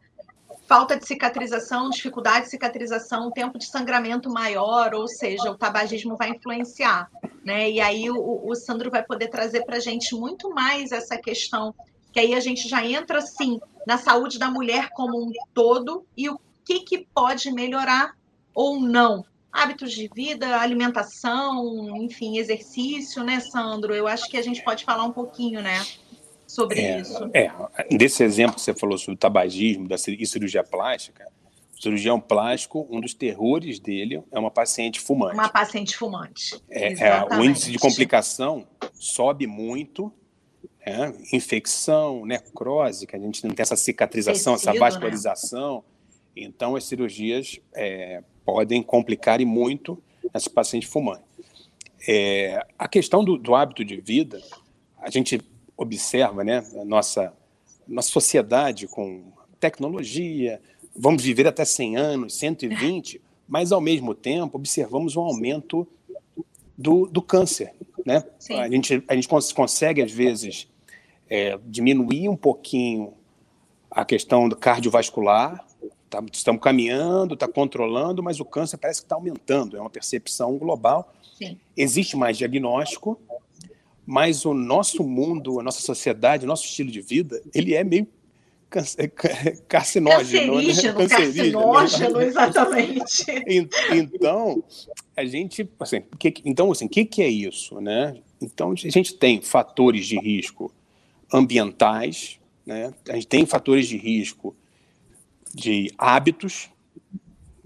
[0.67, 6.31] falta de cicatrização, dificuldade de cicatrização, tempo de sangramento maior, ou seja, o tabagismo vai
[6.31, 7.11] influenciar.
[7.45, 7.71] Né?
[7.71, 11.75] E aí o, o Sandro vai poder trazer para a gente muito mais essa questão,
[12.13, 16.29] que aí a gente já entra, sim, na saúde da mulher como um todo e
[16.29, 18.17] o que, que pode melhorar
[18.53, 23.95] ou não hábitos de vida, alimentação, enfim, exercício, né, Sandro?
[23.95, 25.83] Eu acho que a gente pode falar um pouquinho, né,
[26.47, 27.31] sobre é, isso.
[27.35, 27.51] É,
[27.97, 31.27] desse exemplo que você falou sobre o tabagismo da, e cirurgia plástica,
[31.77, 35.35] o cirurgião plástico, um dos terrores dele é uma paciente fumante.
[35.35, 36.61] Uma paciente fumante.
[36.71, 40.11] É, é, o índice de complicação sobe muito,
[40.81, 45.77] é, infecção, necrose, que a gente não tem essa cicatrização, Tecido, essa vascularização.
[45.77, 46.45] Né?
[46.45, 51.25] Então, as cirurgias é, podem complicar e muito essa paciente fumante.
[52.09, 54.41] É, a questão do, do, hábito de vida,
[54.99, 55.41] a gente
[55.77, 57.33] observa, né, a nossa,
[57.87, 59.25] nossa sociedade com
[59.61, 60.61] tecnologia,
[60.95, 65.87] vamos viver até 100 anos, 120, mas ao mesmo tempo observamos um aumento
[66.77, 67.73] do, do câncer,
[68.05, 68.25] né?
[68.51, 70.69] A gente, a gente consegue, às vezes,
[71.29, 73.15] é, diminuir um pouquinho
[73.91, 75.65] a questão do cardiovascular,
[76.11, 80.57] tá, estamos caminhando, está controlando, mas o câncer parece que está aumentando, é uma percepção
[80.59, 81.13] global.
[81.37, 81.59] Sim.
[81.77, 83.19] Existe mais diagnóstico,
[84.07, 88.07] mas o nosso mundo, a nossa sociedade, o nosso estilo de vida, ele é meio
[89.69, 91.09] carcinógeno, cancerígeno, né?
[91.09, 92.27] carcinógeno, né?
[92.27, 93.25] exatamente.
[93.93, 94.63] Então,
[95.17, 98.17] a gente, assim, que, então, assim, o que, que é isso, né?
[98.41, 100.73] Então, a gente tem fatores de risco
[101.33, 102.93] ambientais, né?
[103.09, 104.55] A gente tem fatores de risco
[105.55, 106.69] de hábitos,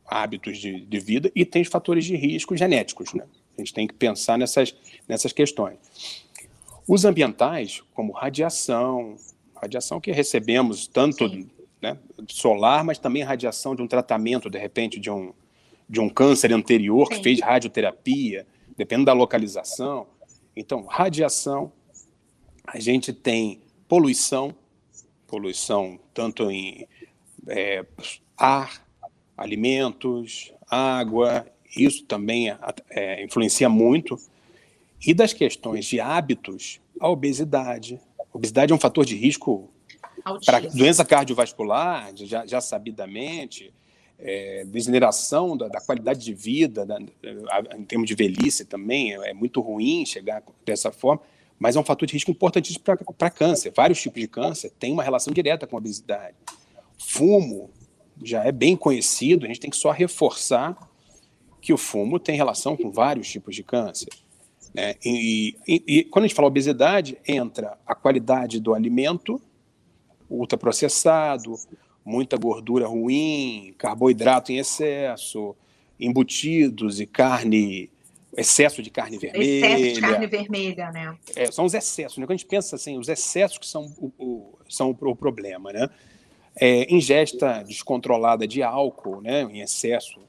[0.07, 3.25] hábitos de, de vida, e tem os fatores de risco genéticos, né?
[3.57, 4.75] A gente tem que pensar nessas,
[5.09, 5.79] nessas questões.
[6.87, 9.17] Os ambientais, como radiação,
[9.55, 11.29] radiação que recebemos tanto
[11.81, 15.33] né, solar, mas também radiação de um tratamento, de repente, de um,
[15.89, 17.15] de um câncer anterior Sim.
[17.15, 20.07] que fez radioterapia, dependendo da localização.
[20.57, 21.73] Então, radiação,
[22.67, 24.55] a gente tem poluição,
[25.27, 26.87] poluição tanto em
[27.49, 27.85] é,
[28.37, 28.87] ar,
[29.37, 32.55] alimentos, água, isso também
[32.91, 34.19] é, influencia muito.
[35.05, 38.01] E das questões de hábitos, a obesidade,
[38.33, 39.71] Obesidade é um fator de risco
[40.45, 43.73] para doença cardiovascular, já, já sabidamente,
[44.19, 49.35] é, degeneração da, da, qualidade de vida, da, em termos de velhice também, é, é,
[49.35, 51.23] muito ruim chegar dessa forma,
[51.59, 52.85] mas é um fator de risco importantíssimo
[53.19, 53.73] para câncer.
[53.75, 56.37] Vários tipos de câncer têm uma relação direta com a obesidade.
[56.99, 57.71] Fumo
[58.23, 60.77] já é bem conhecido, a gente tem que só reforçar
[61.61, 64.09] que o fumo tem relação com vários tipos de câncer.
[64.75, 64.95] Né?
[65.05, 69.41] E, e, e, quando a gente fala obesidade, entra a qualidade do alimento,
[70.29, 71.55] ultraprocessado,
[72.05, 75.57] muita gordura ruim, carboidrato em excesso,
[75.99, 77.91] embutidos e carne,
[78.37, 79.67] excesso de carne vermelha.
[79.67, 81.17] Excesso de carne vermelha, né?
[81.35, 82.27] É, são os excessos, né?
[82.27, 85.89] Quando a gente pensa assim, os excessos que são o, o são o, problema, né?
[86.55, 90.21] É, ingesta descontrolada de álcool, né, em excesso,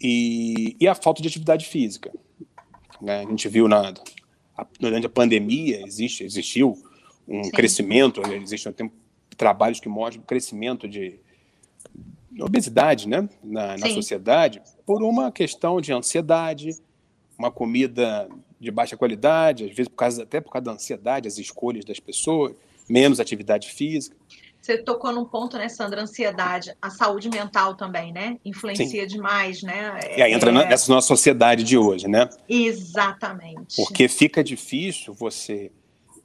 [0.00, 2.12] e, e a falta de atividade física.
[3.00, 3.20] Né?
[3.20, 3.92] A gente viu na,
[4.56, 6.76] a, durante a pandemia, existe, existiu
[7.28, 7.50] um Sim.
[7.50, 8.90] crescimento, existem tem
[9.36, 11.18] trabalhos que mostram o crescimento de
[12.40, 13.28] obesidade né?
[13.42, 16.76] na, na sociedade por uma questão de ansiedade,
[17.38, 18.28] uma comida
[18.58, 22.00] de baixa qualidade, às vezes por causa, até por causa da ansiedade, as escolhas das
[22.00, 22.54] pessoas,
[22.88, 24.16] menos atividade física.
[24.66, 26.02] Você tocou num ponto, né, Sandra?
[26.02, 28.36] Ansiedade, a saúde mental também, né?
[28.44, 29.06] Influencia Sim.
[29.06, 30.00] demais, né?
[30.16, 30.68] E aí entra é...
[30.68, 32.28] nessa nossa sociedade de hoje, né?
[32.48, 33.76] Exatamente.
[33.76, 35.70] Porque fica difícil você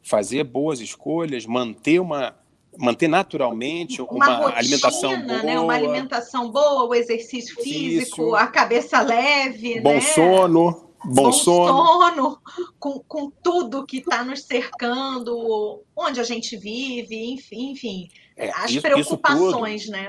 [0.01, 2.35] fazer boas escolhas, manter uma
[2.79, 5.59] manter naturalmente uma, uma rotina, alimentação boa, né?
[5.59, 10.01] uma alimentação boa, o exercício físico, físico a cabeça leve, bom né?
[10.01, 12.39] sono, bom, bom sono, sono
[12.79, 18.09] com, com tudo que está nos cercando, onde a gente vive, enfim, enfim
[18.41, 20.07] é, as isso, preocupações, isso tudo, né?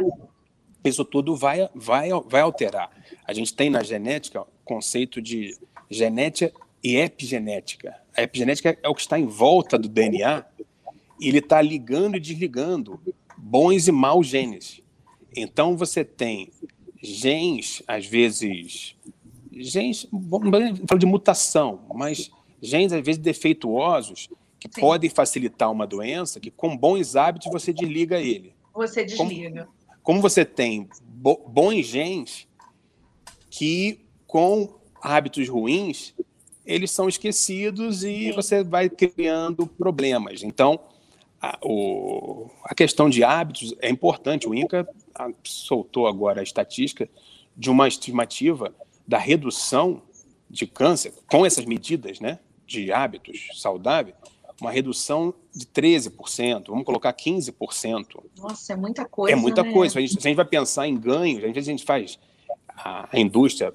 [0.85, 2.91] Isso tudo vai, vai, vai alterar.
[3.25, 5.57] A gente tem na genética o conceito de
[5.91, 7.95] genética e epigenética.
[8.17, 10.45] A epigenética é o que está em volta do DNA
[11.21, 13.01] e ele está ligando e desligando
[13.37, 14.81] bons e maus genes.
[15.37, 16.51] Então você tem
[17.03, 18.97] genes, às vezes,
[19.53, 20.51] genes, vamos
[20.89, 24.29] falar de mutação, mas genes às vezes defeituosos
[24.63, 24.81] que Sim.
[24.81, 28.55] podem facilitar uma doença, que com bons hábitos você desliga ele.
[28.73, 29.65] Você desliga.
[29.65, 32.47] Como, como você tem bo, bons genes
[33.51, 36.15] que com hábitos ruins
[36.65, 38.33] eles são esquecidos e Sim.
[38.33, 40.45] você vai criando problemas.
[40.45, 40.79] Então,
[41.41, 44.49] a, o, a questão de hábitos é importante.
[44.49, 44.89] O INCA
[45.43, 47.11] soltou agora a estatística
[47.57, 48.73] de uma estimativa
[49.07, 50.03] da redução
[50.49, 54.15] de câncer com essas medidas né, de hábitos saudáveis
[54.61, 58.23] uma redução de 13%, vamos colocar 15%.
[58.39, 59.37] Nossa, é muita coisa.
[59.37, 59.73] É muita né?
[59.73, 59.99] coisa.
[59.99, 62.19] A gente, se a gente vai pensar em ganhos, às vezes a gente faz,
[62.69, 63.75] a, a indústria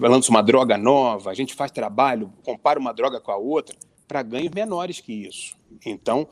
[0.00, 3.76] lança uma droga nova, a gente faz trabalho, compara uma droga com a outra,
[4.08, 5.56] para ganhos menores que isso.
[5.84, 6.28] Então,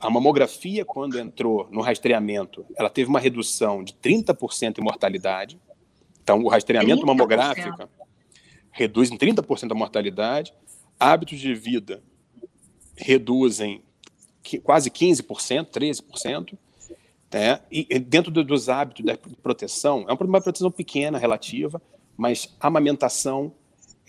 [0.00, 5.58] a mamografia, quando entrou no rastreamento, ela teve uma redução de 30% em mortalidade.
[6.22, 7.06] Então, o rastreamento 30%.
[7.06, 7.88] mamográfico
[8.70, 10.54] reduz em 30% a mortalidade.
[10.98, 12.02] Hábitos de vida
[12.96, 13.82] reduzem
[14.62, 16.58] quase 15%, 13%.
[17.32, 17.60] Né?
[17.70, 21.80] E dentro dos hábitos da proteção, é uma proteção pequena, relativa,
[22.16, 23.52] mas a amamentação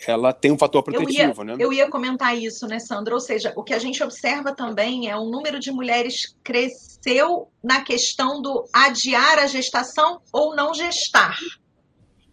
[0.06, 1.56] ela tem um fator protetivo, eu ia, né?
[1.60, 3.14] Eu ia comentar isso, né, Sandra?
[3.14, 7.82] Ou seja, o que a gente observa também é o número de mulheres cresceu na
[7.82, 11.38] questão do adiar a gestação ou não gestar.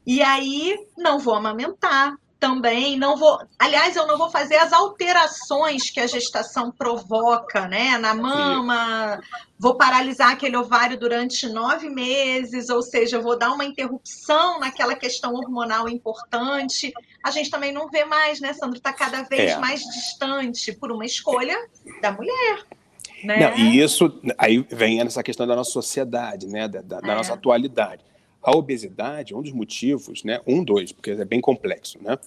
[0.06, 3.38] E aí, não vou amamentar, também não vou.
[3.58, 7.98] Aliás, eu não vou fazer as alterações que a gestação provoca, né?
[7.98, 9.20] Na mama,
[9.58, 15.34] vou paralisar aquele ovário durante nove meses, ou seja, vou dar uma interrupção naquela questão
[15.34, 16.92] hormonal importante.
[17.22, 18.78] A gente também não vê mais, né, Sandro?
[18.78, 19.58] Está cada vez é.
[19.58, 21.56] mais distante por uma escolha
[22.00, 22.64] da mulher.
[23.22, 23.50] Né?
[23.50, 26.66] Não, e isso aí vem essa questão da nossa sociedade, né?
[26.66, 27.14] Da, da, da é.
[27.14, 28.09] nossa atualidade.
[28.42, 30.40] A obesidade, um dos motivos, né?
[30.46, 32.18] Um, dois, porque é bem complexo, né?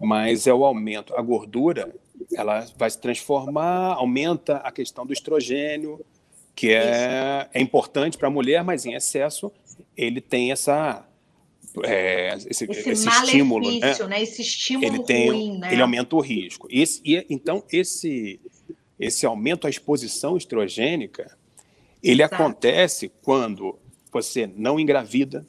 [0.00, 1.14] Mas é o aumento.
[1.14, 1.92] A gordura,
[2.34, 6.04] ela vai se transformar, aumenta a questão do estrogênio,
[6.54, 9.52] que é, é importante para a mulher, mas em excesso
[9.96, 11.06] ele tem essa
[11.84, 13.94] é, esse, esse, esse estímulo, né?
[14.08, 14.22] né?
[14.22, 15.72] Esse estímulo ele tem, ruim, né?
[15.72, 16.66] Ele aumenta o risco.
[16.70, 18.40] Esse, e, então esse
[18.98, 21.36] esse aumento à exposição estrogênica,
[22.02, 22.34] ele Exato.
[22.34, 23.78] acontece quando
[24.10, 25.46] você não engravida,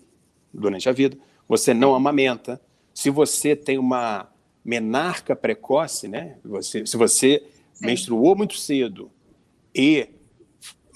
[0.53, 2.61] durante a vida, você não amamenta,
[2.93, 4.29] se você tem uma
[4.63, 6.37] menarca precoce, né?
[6.43, 7.85] Você, se você Sim.
[7.85, 9.09] menstruou muito cedo
[9.73, 10.09] e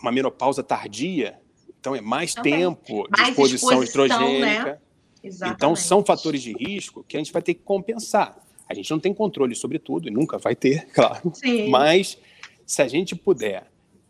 [0.01, 1.39] uma menopausa tardia,
[1.79, 2.53] então é mais Também.
[2.53, 4.81] tempo de exposição, exposição estrogênica.
[5.23, 5.53] Né?
[5.55, 8.37] Então são fatores de risco que a gente vai ter que compensar.
[8.67, 11.31] A gente não tem controle sobre tudo e nunca vai ter, claro.
[11.33, 11.69] Sim.
[11.69, 12.17] Mas
[12.65, 13.65] se a gente puder,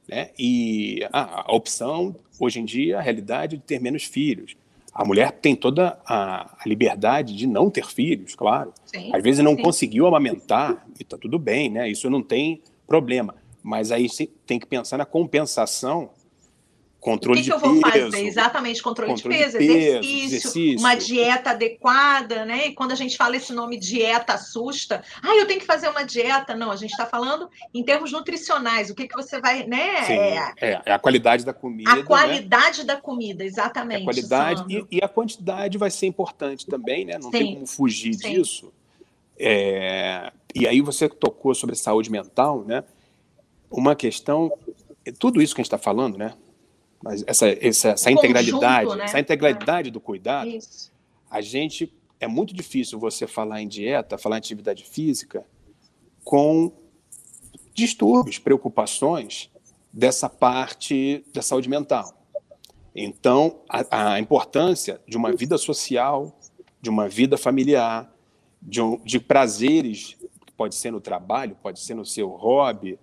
[0.08, 0.32] né?
[0.38, 4.56] E ah, a opção hoje em dia, a realidade é de ter menos filhos.
[4.94, 8.74] A mulher tem toda a, a liberdade de não ter filhos, claro.
[8.86, 9.62] Sim, Às vezes não sim.
[9.64, 11.90] conseguiu amamentar, e está tudo bem, né?
[11.90, 13.36] Isso não tem problema.
[13.64, 14.08] Mas aí
[14.46, 16.12] tem que pensar na compensação
[17.04, 18.26] Controle o que, que eu vou peso, fazer?
[18.26, 22.68] Exatamente, controle, controle de, peso, de, peso, exercício, exercício, uma dieta adequada, né?
[22.68, 26.04] E quando a gente fala esse nome dieta assusta, ah, eu tenho que fazer uma
[26.04, 26.56] dieta.
[26.56, 30.02] Não, a gente está falando em termos nutricionais, o que, que você vai, né?
[30.04, 31.92] Sim, é, é, é a qualidade da comida.
[31.92, 32.04] A né?
[32.04, 32.86] qualidade né?
[32.86, 34.04] da comida, exatamente.
[34.04, 37.16] A qualidade e, e, a quantidade vai ser importante também, né?
[37.16, 37.38] Não Sim.
[37.38, 38.36] tem como fugir Sim.
[38.36, 38.72] disso.
[39.38, 42.82] É, e aí você tocou sobre saúde mental, né?
[43.70, 44.54] Uma questão,
[45.20, 46.34] tudo isso que a gente está falando, né?
[47.04, 49.06] Mas essa, essa, essa integralidade, conjunto, né?
[49.06, 49.92] essa integralidade é.
[49.92, 50.90] do cuidado, Isso.
[51.30, 55.46] a gente é muito difícil você falar em dieta, falar em atividade física
[56.24, 56.72] com
[57.74, 59.52] distúrbios, preocupações
[59.92, 62.18] dessa parte da saúde mental.
[62.96, 66.40] Então, a, a importância de uma vida social,
[66.82, 68.10] de uma vida familiar,
[68.62, 70.16] de, um, de prazeres,
[70.56, 72.98] pode ser no trabalho, pode ser no seu hobby,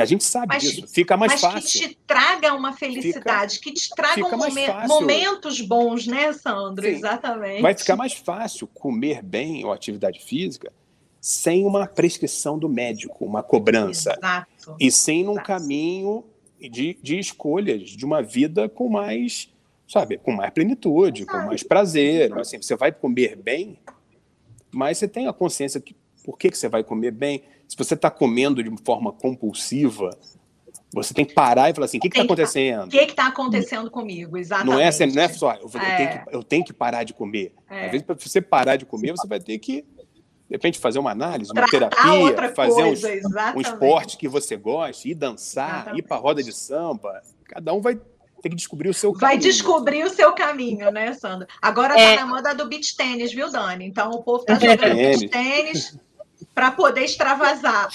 [0.00, 1.56] a gente sabe mas, disso, fica mais mas fácil.
[1.56, 6.32] Mas que te traga uma felicidade, fica, que te traga um momen momentos bons, né,
[6.32, 6.84] Sandro?
[6.84, 6.92] Sim.
[6.92, 7.62] Exatamente.
[7.62, 10.72] Vai ficar mais fácil comer bem ou atividade física
[11.20, 14.16] sem uma prescrição do médico, uma cobrança.
[14.16, 14.76] Exato.
[14.78, 15.38] E sem Exato.
[15.38, 16.24] um caminho
[16.60, 19.52] de, de escolhas de uma vida com mais,
[19.88, 21.38] sabe, com mais plenitude, Exato.
[21.38, 22.32] com mais prazer.
[22.38, 23.76] Assim, você vai comer bem,
[24.70, 27.94] mas você tem a consciência que por que, que você vai comer bem se você
[27.94, 30.10] está comendo de forma compulsiva,
[30.92, 32.86] você tem que parar e falar assim: o que está acontecendo?
[32.86, 34.36] O que está acontecendo comigo?
[34.36, 34.72] Exatamente.
[34.72, 35.96] Não é, assim, não é só, eu, é.
[35.96, 37.52] Tenho que, eu, tenho que, parar de comer.
[37.68, 37.86] É.
[37.86, 41.10] Às vezes, para você parar de comer, você vai ter que, de repente, fazer uma
[41.10, 43.08] análise, uma Tratar terapia, fazer coisa,
[43.54, 45.98] um, um, esporte que você goste, ir dançar, exatamente.
[45.98, 47.20] ir para a roda de samba.
[47.44, 47.96] Cada um vai
[48.40, 49.28] ter que descobrir o seu caminho.
[49.28, 51.48] Vai descobrir o seu caminho, né, Sandra?
[51.60, 52.16] Agora está é.
[52.16, 53.86] na moda do beach tênis, viu, Dani?
[53.86, 55.98] Então o povo está jogando beach tênis
[56.56, 57.90] para poder extravasar.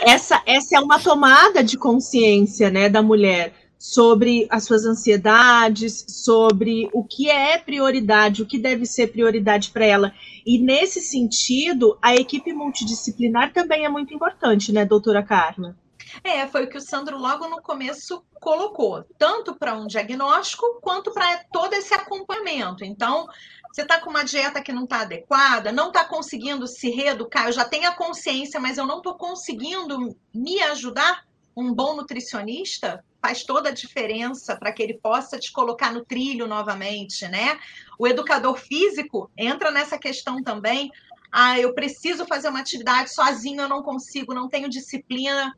[0.00, 6.88] Essa, essa é uma tomada de consciência né, da mulher sobre as suas ansiedades, sobre
[6.94, 10.14] o que é prioridade, o que deve ser prioridade para ela.
[10.46, 15.76] E nesse sentido, a equipe multidisciplinar também é muito importante, né, doutora Carla?
[16.24, 21.12] É, foi o que o Sandro logo no começo colocou, tanto para um diagnóstico quanto
[21.12, 22.84] para todo esse acompanhamento.
[22.84, 23.28] Então,
[23.72, 27.52] você está com uma dieta que não está adequada, não está conseguindo se reeducar, eu
[27.52, 31.24] já tenho a consciência, mas eu não estou conseguindo me ajudar,
[31.56, 36.46] um bom nutricionista, faz toda a diferença para que ele possa te colocar no trilho
[36.46, 37.58] novamente, né?
[37.98, 40.90] O educador físico entra nessa questão também.
[41.30, 45.54] Ah, eu preciso fazer uma atividade sozinho, eu não consigo, não tenho disciplina.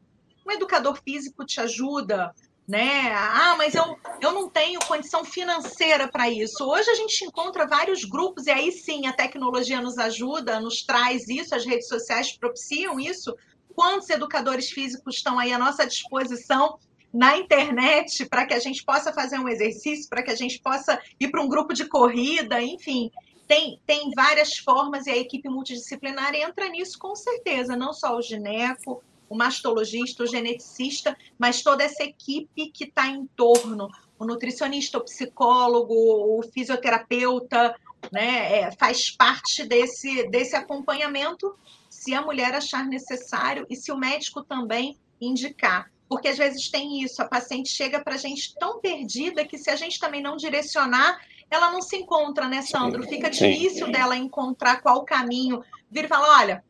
[0.46, 2.34] Um educador físico te ajuda,
[2.66, 3.12] né?
[3.12, 6.64] Ah, mas eu, eu não tenho condição financeira para isso.
[6.64, 11.28] Hoje a gente encontra vários grupos, e aí sim a tecnologia nos ajuda, nos traz
[11.28, 13.34] isso, as redes sociais propiciam isso.
[13.74, 16.78] Quantos educadores físicos estão aí à nossa disposição
[17.12, 21.00] na internet para que a gente possa fazer um exercício, para que a gente possa
[21.20, 23.10] ir para um grupo de corrida, enfim.
[23.46, 28.22] Tem, tem várias formas e a equipe multidisciplinar entra nisso com certeza, não só o
[28.22, 29.02] gineco,
[29.32, 35.04] o mastologista, o geneticista, mas toda essa equipe que está em torno, o nutricionista, o
[35.04, 37.74] psicólogo, o fisioterapeuta,
[38.12, 41.56] né, é, faz parte desse, desse acompanhamento,
[41.88, 45.90] se a mulher achar necessário e se o médico também indicar.
[46.06, 49.70] Porque às vezes tem isso, a paciente chega para a gente tão perdida que se
[49.70, 51.18] a gente também não direcionar,
[51.50, 53.08] ela não se encontra, né, Sandro?
[53.08, 55.64] Fica difícil dela encontrar qual caminho.
[55.90, 56.64] Vir e falar, olha,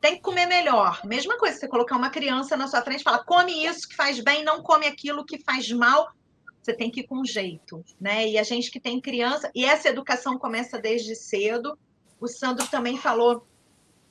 [0.00, 1.00] tem que comer melhor.
[1.04, 4.20] Mesma coisa, você colocar uma criança na sua frente e falar, come isso que faz
[4.20, 6.12] bem, não come aquilo que faz mal.
[6.62, 8.28] Você tem que ir com jeito, né?
[8.28, 11.78] E a gente que tem criança, e essa educação começa desde cedo.
[12.20, 13.46] O Sandro também falou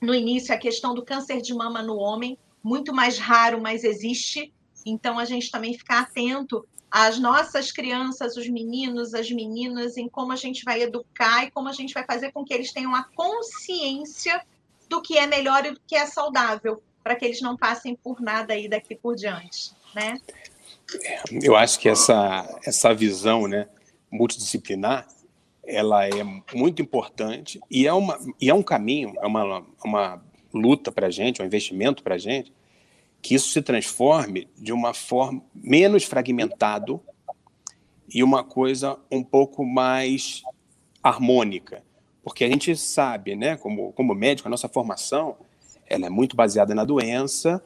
[0.00, 4.52] no início a questão do câncer de mama no homem, muito mais raro, mas existe.
[4.84, 10.32] Então a gente também ficar atento às nossas crianças, os meninos, as meninas, em como
[10.32, 13.04] a gente vai educar e como a gente vai fazer com que eles tenham a
[13.04, 14.44] consciência
[14.88, 18.20] do que é melhor e do que é saudável, para que eles não passem por
[18.20, 20.14] nada aí daqui por diante, né?
[21.42, 23.68] Eu acho que essa, essa visão né,
[24.10, 25.06] multidisciplinar
[25.68, 26.24] ela é
[26.54, 30.22] muito importante e é, uma, e é um caminho, é uma, uma
[30.52, 32.52] luta para a gente, um investimento para a gente,
[33.20, 37.02] que isso se transforme de uma forma menos fragmentado
[38.08, 40.42] e uma coisa um pouco mais
[41.02, 41.82] harmônica.
[42.22, 45.36] Porque a gente sabe, né, como, como médico, a nossa formação
[45.86, 47.62] ela é muito baseada na doença,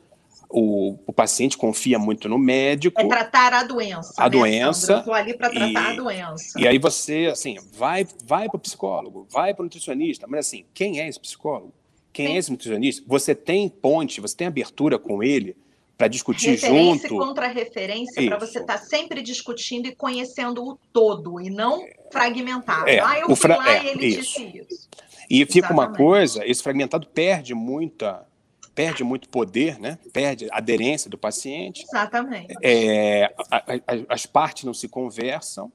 [0.49, 3.01] o, o paciente confia muito no médico.
[3.01, 4.15] É tratar a doença.
[4.17, 4.99] A né, doença.
[4.99, 6.61] Estou ali para tratar e, a doença.
[6.61, 10.65] E aí você, assim, vai, vai para o psicólogo, vai para o nutricionista, mas assim,
[10.75, 11.73] quem é esse psicólogo?
[12.13, 12.33] Quem Sim.
[12.35, 13.03] é esse nutricionista?
[13.07, 15.57] Você tem ponte, você tem abertura com ele
[16.03, 17.25] para discutir referência junto.
[17.25, 22.89] contra referência para você estar tá sempre discutindo e conhecendo o todo e não fragmentado.
[22.89, 24.21] É, ah, eu fui lá é, e ele isso.
[24.21, 24.89] disse isso.
[25.31, 25.91] E fica Exatamente.
[25.91, 28.27] uma coisa, esse fragmentado perde muita
[28.75, 29.97] perde muito poder, né?
[30.13, 31.85] perde a aderência do paciente.
[31.85, 32.53] Exatamente.
[32.61, 33.65] É, a, a,
[34.09, 35.71] as partes não se conversam.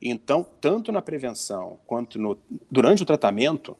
[0.00, 2.38] Então, tanto na prevenção quanto no,
[2.70, 3.76] durante o tratamento,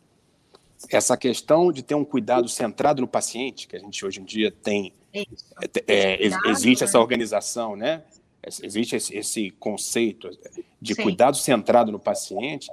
[0.91, 4.51] essa questão de ter um cuidado centrado no paciente, que a gente hoje em dia
[4.51, 5.27] tem, é,
[5.87, 7.03] é, existe essa né?
[7.03, 8.03] organização, né?
[8.63, 10.29] Existe esse, esse conceito
[10.81, 11.03] de Sim.
[11.03, 12.71] cuidado centrado no paciente,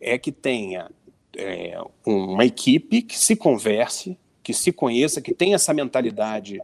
[0.00, 0.90] é que tenha
[1.36, 6.60] é, uma equipe que se converse, que se conheça, que tenha essa mentalidade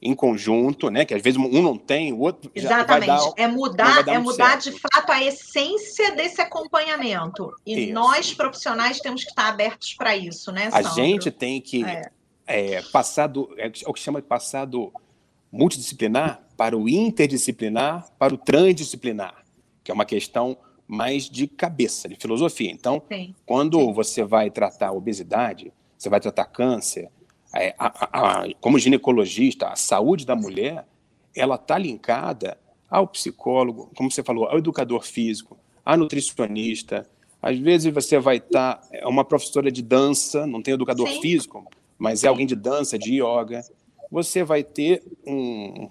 [0.00, 1.04] em conjunto, né?
[1.04, 3.06] Que às vezes um não tem, o outro Exatamente.
[3.06, 7.52] Dar, é mudar, é mudar de fato a essência desse acompanhamento.
[7.64, 7.92] E isso.
[7.92, 10.70] nós profissionais temos que estar abertos para isso, né?
[10.70, 10.88] Sandro?
[10.88, 12.10] A gente tem que é.
[12.46, 14.92] É, passar do é, é o que chama de passar do
[15.50, 19.44] multidisciplinar para o interdisciplinar, para o transdisciplinar,
[19.82, 22.70] que é uma questão mais de cabeça, de filosofia.
[22.70, 23.34] Então, Sim.
[23.44, 23.92] quando Sim.
[23.92, 27.10] você vai tratar obesidade, você vai tratar câncer, é,
[27.56, 30.86] a, a, a, como ginecologista, a saúde da mulher,
[31.34, 37.08] ela está linkada ao psicólogo, como você falou, ao educador físico, à nutricionista.
[37.40, 41.20] Às vezes você vai estar, tá, é uma professora de dança, não tem educador Sim.
[41.20, 41.64] físico,
[41.98, 43.62] mas é alguém de dança, de yoga.
[44.10, 45.88] Você vai ter um,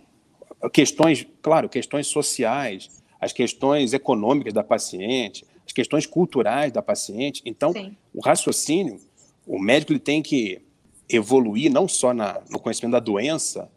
[0.72, 2.90] questões, claro, questões sociais,
[3.20, 7.42] as questões econômicas da paciente, as questões culturais da paciente.
[7.46, 7.96] Então, Sim.
[8.14, 9.00] o raciocínio,
[9.46, 10.62] o médico ele tem que
[11.10, 13.70] evoluir não só na, no conhecimento da doença,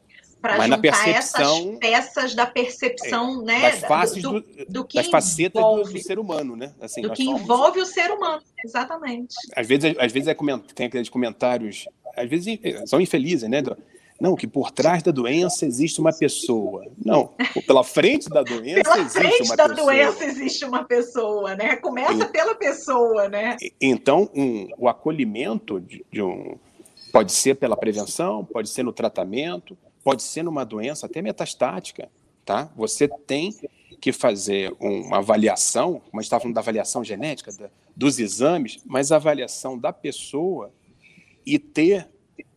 [0.43, 4.97] mas na percepção essas peças da percepção, é, né, das faces do, do, do que
[4.97, 6.72] das facetas do, do, ser humano, né?
[6.81, 7.43] Assim, do que somos...
[7.43, 9.35] envolve o ser humano, exatamente.
[9.55, 10.61] Às vezes, às vezes é coment...
[10.74, 13.62] tem aqueles comentários, às vezes são infelizes, né?
[14.20, 16.87] Não, que por trás da doença existe uma pessoa.
[17.05, 17.33] Não,
[17.66, 19.87] pela frente da doença pela existe frente uma da pessoa.
[19.87, 21.76] doença existe uma pessoa, né?
[21.76, 23.57] Começa e, pela pessoa, né?
[23.81, 26.59] Então, um, o acolhimento de, de um
[27.13, 32.11] Pode ser pela prevenção, pode ser no tratamento, pode ser numa doença até metastática,
[32.45, 32.71] tá?
[32.77, 33.55] Você tem
[34.01, 39.17] que fazer uma avaliação, gente estava falando da avaliação genética, da, dos exames, mas a
[39.17, 40.73] avaliação da pessoa
[41.45, 42.09] e ter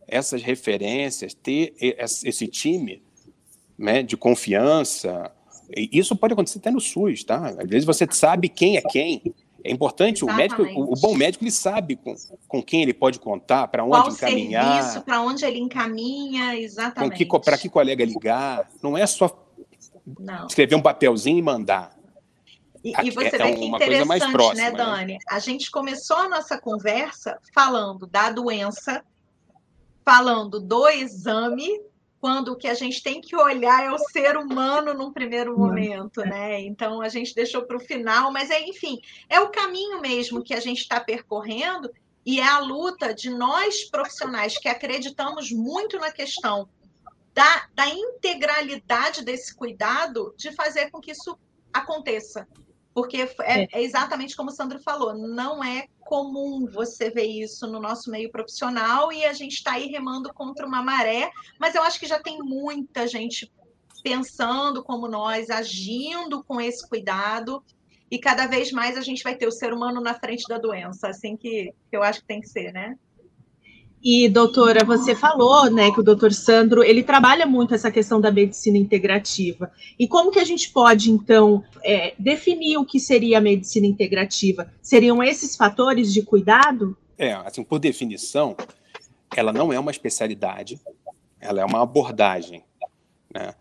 [0.06, 3.02] essas referências, ter esse time
[3.78, 5.32] né, de confiança,
[5.90, 7.48] Isso pode acontecer até no SUS, tá?
[7.58, 9.34] Às vezes você sabe quem é quem.
[9.64, 12.14] É importante, o médico, o, bom médico, ele sabe com,
[12.48, 14.82] com quem ele pode contar, para onde Qual encaminhar.
[14.82, 17.26] serviço, para onde ele encaminha, exatamente.
[17.26, 18.68] Para que colega ligar.
[18.82, 19.30] Não é só
[20.18, 20.46] não.
[20.46, 21.96] escrever um papelzinho e mandar.
[22.84, 25.12] E, e você é, vê é que interessante, próxima, né, né, Dani?
[25.14, 25.18] Né?
[25.30, 29.04] A gente começou a nossa conversa falando da doença,
[30.04, 31.68] falando do exame,
[32.22, 36.20] quando o que a gente tem que olhar é o ser humano num primeiro momento,
[36.20, 36.60] né?
[36.60, 40.54] Então a gente deixou para o final, mas é, enfim, é o caminho mesmo que
[40.54, 41.90] a gente está percorrendo
[42.24, 46.68] e é a luta de nós profissionais que acreditamos muito na questão
[47.34, 51.36] da, da integralidade desse cuidado de fazer com que isso
[51.72, 52.46] aconteça.
[52.94, 57.66] Porque é, é, é exatamente como o Sandro falou, não é comum você ver isso
[57.66, 61.82] no nosso meio profissional e a gente está aí remando contra uma maré, mas eu
[61.82, 63.50] acho que já tem muita gente
[64.02, 67.64] pensando como nós, agindo com esse cuidado,
[68.10, 71.08] e cada vez mais a gente vai ter o ser humano na frente da doença,
[71.08, 72.94] assim que, que eu acho que tem que ser, né?
[74.02, 78.32] E, doutora, você falou, né, que o doutor Sandro, ele trabalha muito essa questão da
[78.32, 79.70] medicina integrativa.
[79.96, 84.72] E como que a gente pode, então, é, definir o que seria a medicina integrativa?
[84.82, 86.96] Seriam esses fatores de cuidado?
[87.16, 88.56] É, assim, por definição,
[89.36, 90.80] ela não é uma especialidade,
[91.40, 92.64] ela é uma abordagem.
[93.32, 93.54] Né?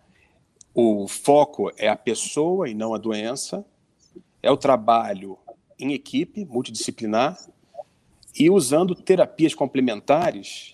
[0.73, 3.63] O foco é a pessoa e não a doença,
[4.41, 5.37] é o trabalho
[5.77, 7.37] em equipe, multidisciplinar,
[8.37, 10.73] e usando terapias complementares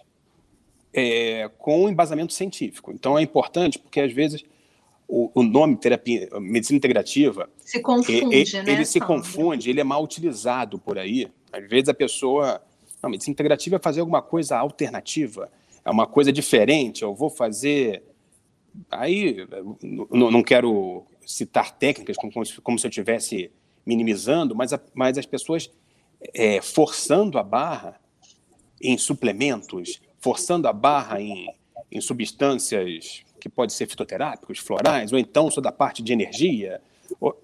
[0.93, 2.91] é, com embasamento científico.
[2.91, 4.43] Então é importante porque às vezes
[5.07, 8.71] o, o nome terapia medicina integrativa se confunde, ele, né?
[8.73, 11.29] Ele se confunde, ele é mal utilizado por aí.
[11.51, 12.61] Às vezes a pessoa,
[13.01, 15.49] não, medicina integrativa é fazer alguma coisa alternativa,
[15.85, 17.03] é uma coisa diferente.
[17.03, 18.03] Eu vou fazer
[18.91, 19.47] aí
[20.11, 22.31] não, não quero citar técnicas como,
[22.63, 23.51] como se eu estivesse
[23.85, 25.71] minimizando, mas, a, mas as pessoas
[26.33, 27.99] é, forçando a barra
[28.81, 31.47] em suplementos, forçando a barra em,
[31.91, 36.81] em substâncias que podem ser fitoterápicos, florais, ou então só da parte de energia.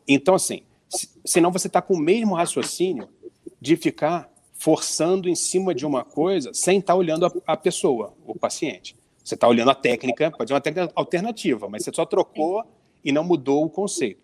[0.08, 0.64] Então, assim,
[1.24, 3.08] senão você está com o mesmo raciocínio
[3.60, 8.14] de ficar forçando em cima de uma coisa sem estar tá olhando a, a, pessoa,
[8.26, 8.96] o paciente.
[9.24, 12.64] Você está olhando a técnica, pode ser uma técnica alternativa, mas você só trocou
[13.04, 14.22] e não mudou o conceito.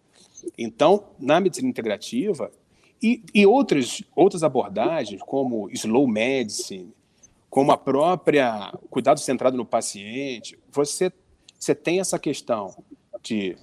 [0.57, 2.51] Então, na medicina integrativa,
[3.01, 6.93] e, e outras, outras abordagens, como slow medicine,
[7.49, 11.11] como a própria cuidado centrado no paciente, você,
[11.57, 12.83] você tem essa questão
[13.23, 13.57] de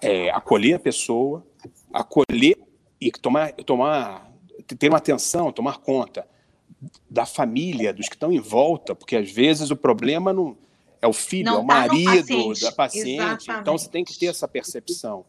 [0.00, 1.46] é, acolher a pessoa,
[1.92, 2.58] acolher
[3.00, 4.32] e tomar, tomar,
[4.78, 6.26] ter uma atenção, tomar conta
[7.08, 10.56] da família, dos que estão em volta, porque às vezes o problema não
[11.02, 12.60] é o filho, não é o tá marido paciente.
[12.62, 13.14] da paciente.
[13.14, 13.60] Exatamente.
[13.60, 15.24] Então você tem que ter essa percepção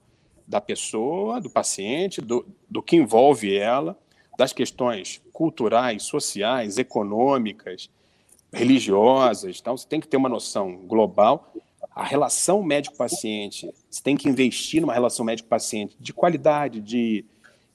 [0.51, 3.97] da pessoa, do paciente, do, do que envolve ela,
[4.37, 7.89] das questões culturais, sociais, econômicas,
[8.51, 9.59] religiosas.
[9.61, 11.53] Então, você tem que ter uma noção global.
[11.95, 17.23] A relação médico-paciente, você tem que investir numa relação médico-paciente de qualidade, de,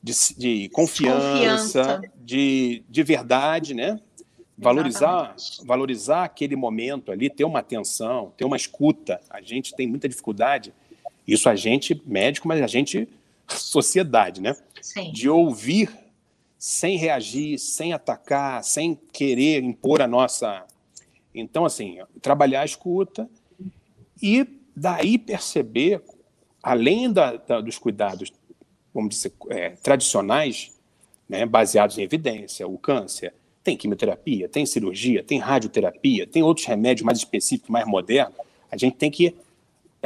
[0.02, 3.98] de, de confiança, confiança, De, de verdade, né?
[4.58, 9.18] Valorizar, valorizar aquele momento ali, ter uma atenção, ter uma escuta.
[9.30, 10.74] A gente tem muita dificuldade
[11.26, 13.08] isso a gente, médico, mas a gente,
[13.48, 14.56] sociedade, né?
[14.80, 15.10] Sim.
[15.12, 15.90] De ouvir
[16.58, 20.64] sem reagir, sem atacar, sem querer impor a nossa.
[21.34, 23.28] Então, assim, trabalhar a escuta
[24.22, 26.02] e daí perceber,
[26.62, 28.32] além da, da, dos cuidados,
[28.92, 30.72] vamos dizer, é, tradicionais,
[31.28, 37.04] né, baseados em evidência, o câncer, tem quimioterapia, tem cirurgia, tem radioterapia, tem outros remédios
[37.04, 38.38] mais específicos, mais modernos,
[38.70, 39.34] a gente tem que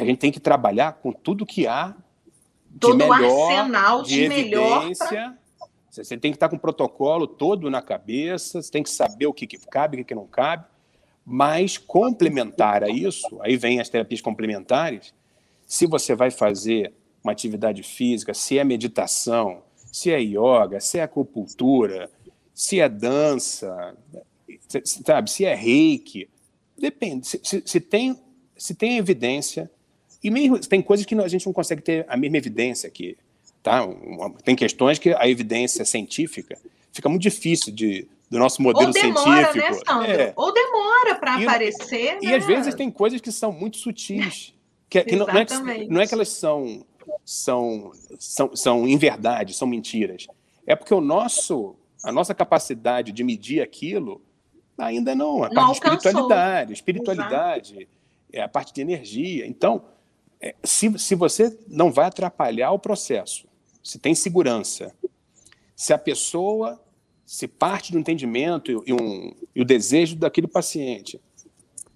[0.00, 1.94] a gente tem que trabalhar com tudo que há
[2.68, 5.06] de todo melhor, arsenal de, de evidência.
[5.08, 5.38] Pra...
[5.90, 9.32] Você tem que estar com o protocolo todo na cabeça, você tem que saber o
[9.32, 10.64] que, que cabe, o que, que não cabe,
[11.26, 15.12] mas complementar a isso, aí vem as terapias complementares,
[15.66, 16.92] se você vai fazer
[17.22, 22.08] uma atividade física, se é meditação, se é yoga, se é acupuntura,
[22.54, 23.96] se é dança,
[25.04, 26.28] sabe, se é reiki,
[26.78, 27.26] depende.
[27.26, 28.20] Se, se, se tem,
[28.56, 29.70] se tem evidência,
[30.22, 33.16] e mesmo tem coisas que a gente não consegue ter a mesma evidência aqui.
[33.62, 33.86] Tá?
[34.44, 36.58] Tem questões que a evidência científica
[36.92, 39.74] fica muito difícil de, do nosso modelo Ou demora, né, científico.
[39.74, 40.22] Né, Sandro?
[40.22, 40.32] É.
[40.36, 42.18] Ou demora para aparecer.
[42.22, 42.36] E, né?
[42.36, 44.54] às vezes tem coisas que são muito sutis.
[44.88, 46.84] Que, que não, não, é que, não é que elas são,
[47.24, 50.26] são, são, são em verdade, são mentiras.
[50.66, 54.20] É porque o nosso, a nossa capacidade de medir aquilo
[54.76, 55.44] ainda não.
[55.44, 57.88] A não parte de espiritualidade, espiritualidade,
[58.32, 59.46] é a parte de energia.
[59.46, 59.84] Então,
[60.40, 63.46] é, se, se você não vai atrapalhar o processo,
[63.82, 64.94] se tem segurança,
[65.76, 66.80] se a pessoa,
[67.24, 71.20] se parte do entendimento e, um, e o desejo daquele paciente,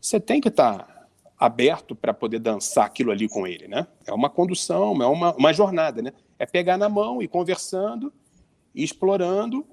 [0.00, 1.06] você tem que estar tá
[1.38, 3.86] aberto para poder dançar aquilo ali com ele, né?
[4.06, 6.12] É uma condução, é uma, uma jornada, né?
[6.38, 8.12] É pegar na mão e conversando,
[8.74, 9.66] e explorando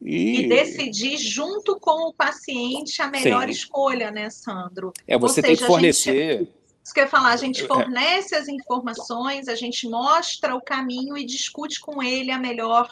[0.00, 0.42] e...
[0.42, 0.48] e...
[0.48, 3.50] decidir junto com o paciente a melhor Sim.
[3.50, 4.92] escolha, né, Sandro?
[5.06, 6.38] É, você seja, tem que fornecer.
[6.38, 7.66] Gente, isso que eu ia falar, a gente é.
[7.66, 12.88] fornece as informações, a gente mostra o caminho e discute com ele a melhor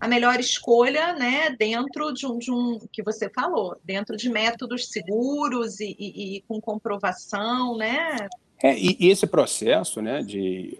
[0.00, 4.90] a melhor escolha, né, dentro de um, de um que você falou, dentro de métodos
[4.90, 8.28] seguros e, e, e com comprovação, né?
[8.62, 10.78] É, e, e, esse processo, né, de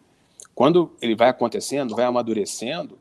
[0.54, 2.98] quando ele vai acontecendo, vai amadurecendo,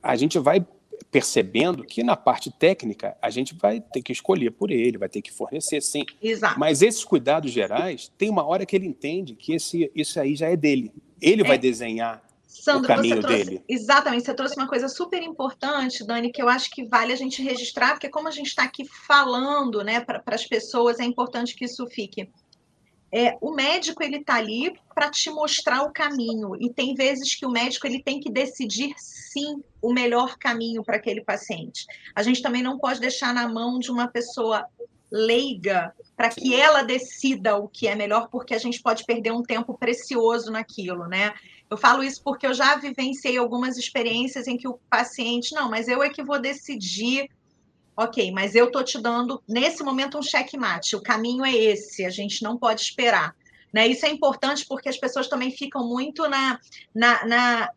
[0.00, 0.64] a gente vai
[1.10, 5.22] percebendo que na parte técnica a gente vai ter que escolher por ele, vai ter
[5.22, 6.04] que fornecer, sim.
[6.22, 6.58] Exato.
[6.58, 10.48] Mas esses cuidados gerais, tem uma hora que ele entende que esse, isso aí já
[10.48, 10.92] é dele.
[11.20, 11.44] Ele é.
[11.46, 13.62] vai desenhar Sandro, o caminho trouxe, dele.
[13.68, 17.42] Exatamente, você trouxe uma coisa super importante, Dani, que eu acho que vale a gente
[17.42, 21.64] registrar, porque como a gente está aqui falando né, para as pessoas, é importante que
[21.64, 22.28] isso fique
[23.12, 27.46] é, o médico ele está ali para te mostrar o caminho e tem vezes que
[27.46, 31.86] o médico ele tem que decidir sim o melhor caminho para aquele paciente.
[32.14, 34.66] A gente também não pode deixar na mão de uma pessoa
[35.10, 39.42] leiga para que ela decida o que é melhor, porque a gente pode perder um
[39.42, 41.32] tempo precioso naquilo, né?
[41.70, 45.86] Eu falo isso porque eu já vivenciei algumas experiências em que o paciente, não, mas
[45.88, 47.30] eu é que vou decidir
[47.98, 50.94] ok, mas eu estou te dando, nesse momento, um checkmate.
[50.94, 53.34] O caminho é esse, a gente não pode esperar.
[53.74, 53.88] Né?
[53.88, 56.60] Isso é importante porque as pessoas também ficam muito na,
[56.94, 57.70] na, na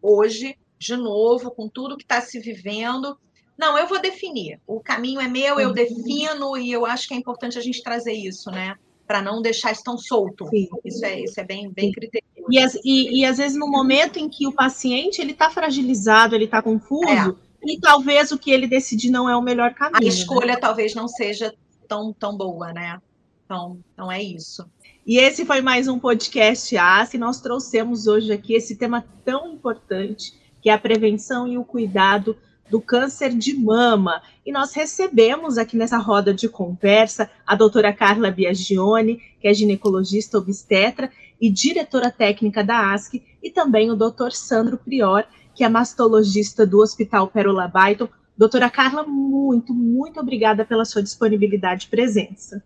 [0.00, 3.18] hoje, de novo, com tudo que está se vivendo.
[3.58, 4.58] Não, eu vou definir.
[4.66, 5.74] O caminho é meu, eu uhum.
[5.74, 8.74] defino, e eu acho que é importante a gente trazer isso, né?
[9.06, 10.46] Para não deixar isso tão solto.
[10.48, 10.66] Sim.
[10.82, 12.80] Isso é, isso é bem, bem criterioso.
[12.82, 16.46] E, e, e, às vezes, no momento em que o paciente ele está fragilizado, ele
[16.46, 17.06] está confuso.
[17.06, 19.98] É e talvez o que ele decidir não é o melhor caminho.
[19.98, 20.08] A né?
[20.08, 20.56] escolha né?
[20.56, 21.54] talvez não seja
[21.86, 22.98] tão, tão boa, né?
[23.44, 24.66] Então, então é isso.
[25.06, 29.54] E esse foi mais um podcast AS e nós trouxemos hoje aqui esse tema tão
[29.54, 32.36] importante, que é a prevenção e o cuidado
[32.70, 34.22] do câncer de mama.
[34.44, 40.36] E nós recebemos aqui nessa roda de conversa a doutora Carla Biagione, que é ginecologista
[40.36, 41.10] obstetra
[41.40, 45.24] e diretora técnica da ASC, e também o doutor Sandro Prior,
[45.58, 48.08] que é mastologista do Hospital Pérola Baiton.
[48.36, 52.62] Doutora Carla, muito, muito obrigada pela sua disponibilidade e presença.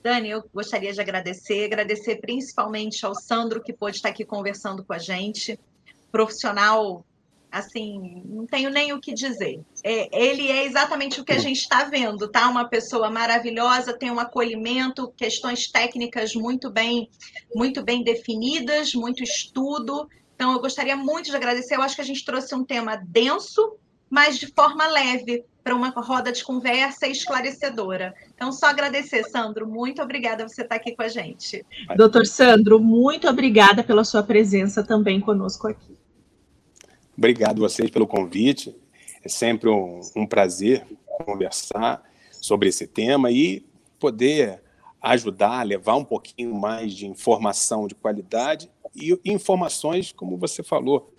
[0.00, 4.92] Dani, eu gostaria de agradecer, agradecer principalmente ao Sandro, que pôde estar aqui conversando com
[4.92, 5.58] a gente,
[6.12, 7.04] profissional,
[7.50, 9.60] assim, não tenho nem o que dizer.
[9.82, 12.48] É, ele é exatamente o que a gente está vendo, tá?
[12.48, 17.10] Uma pessoa maravilhosa, tem um acolhimento, questões técnicas muito bem,
[17.52, 20.08] muito bem definidas, muito estudo,
[20.40, 21.76] então, eu gostaria muito de agradecer.
[21.76, 23.76] Eu acho que a gente trouxe um tema denso,
[24.08, 28.14] mas de forma leve, para uma roda de conversa esclarecedora.
[28.34, 29.68] Então, só agradecer, Sandro.
[29.68, 31.62] Muito obrigada por você estar aqui com a gente.
[31.94, 35.94] Doutor Sandro, muito obrigada pela sua presença também conosco aqui.
[37.14, 38.74] Obrigado a vocês pelo convite.
[39.22, 40.86] É sempre um, um prazer
[41.26, 43.62] conversar sobre esse tema e
[43.98, 44.62] poder
[45.00, 51.12] ajudar, levar um pouquinho mais de informação de qualidade e informações, como você falou,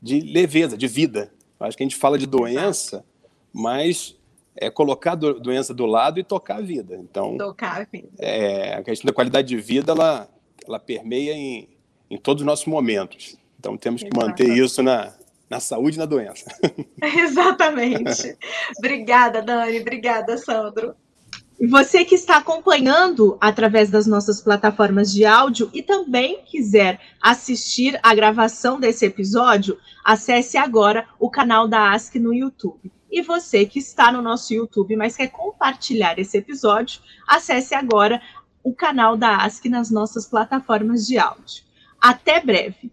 [0.00, 1.32] de leveza, de vida.
[1.58, 3.04] Acho que a gente fala de doença,
[3.52, 4.16] mas
[4.56, 6.96] é colocar a doença do lado e tocar a vida.
[6.96, 8.08] Então, tocar a vida.
[8.18, 10.28] É, a questão da qualidade de vida, ela,
[10.66, 11.68] ela permeia em,
[12.10, 13.36] em todos os nossos momentos.
[13.58, 15.14] Então, temos que manter isso na,
[15.48, 16.44] na saúde e na doença.
[17.02, 18.36] Exatamente.
[18.78, 19.80] obrigada, Dani.
[19.80, 20.94] Obrigada, Sandro.
[21.58, 27.98] E você que está acompanhando através das nossas plataformas de áudio e também quiser assistir
[28.02, 32.92] a gravação desse episódio, acesse agora o canal da ASC no YouTube.
[33.10, 38.20] E você que está no nosso YouTube, mas quer compartilhar esse episódio, acesse agora
[38.62, 41.62] o canal da ASC nas nossas plataformas de áudio.
[42.00, 42.90] Até breve!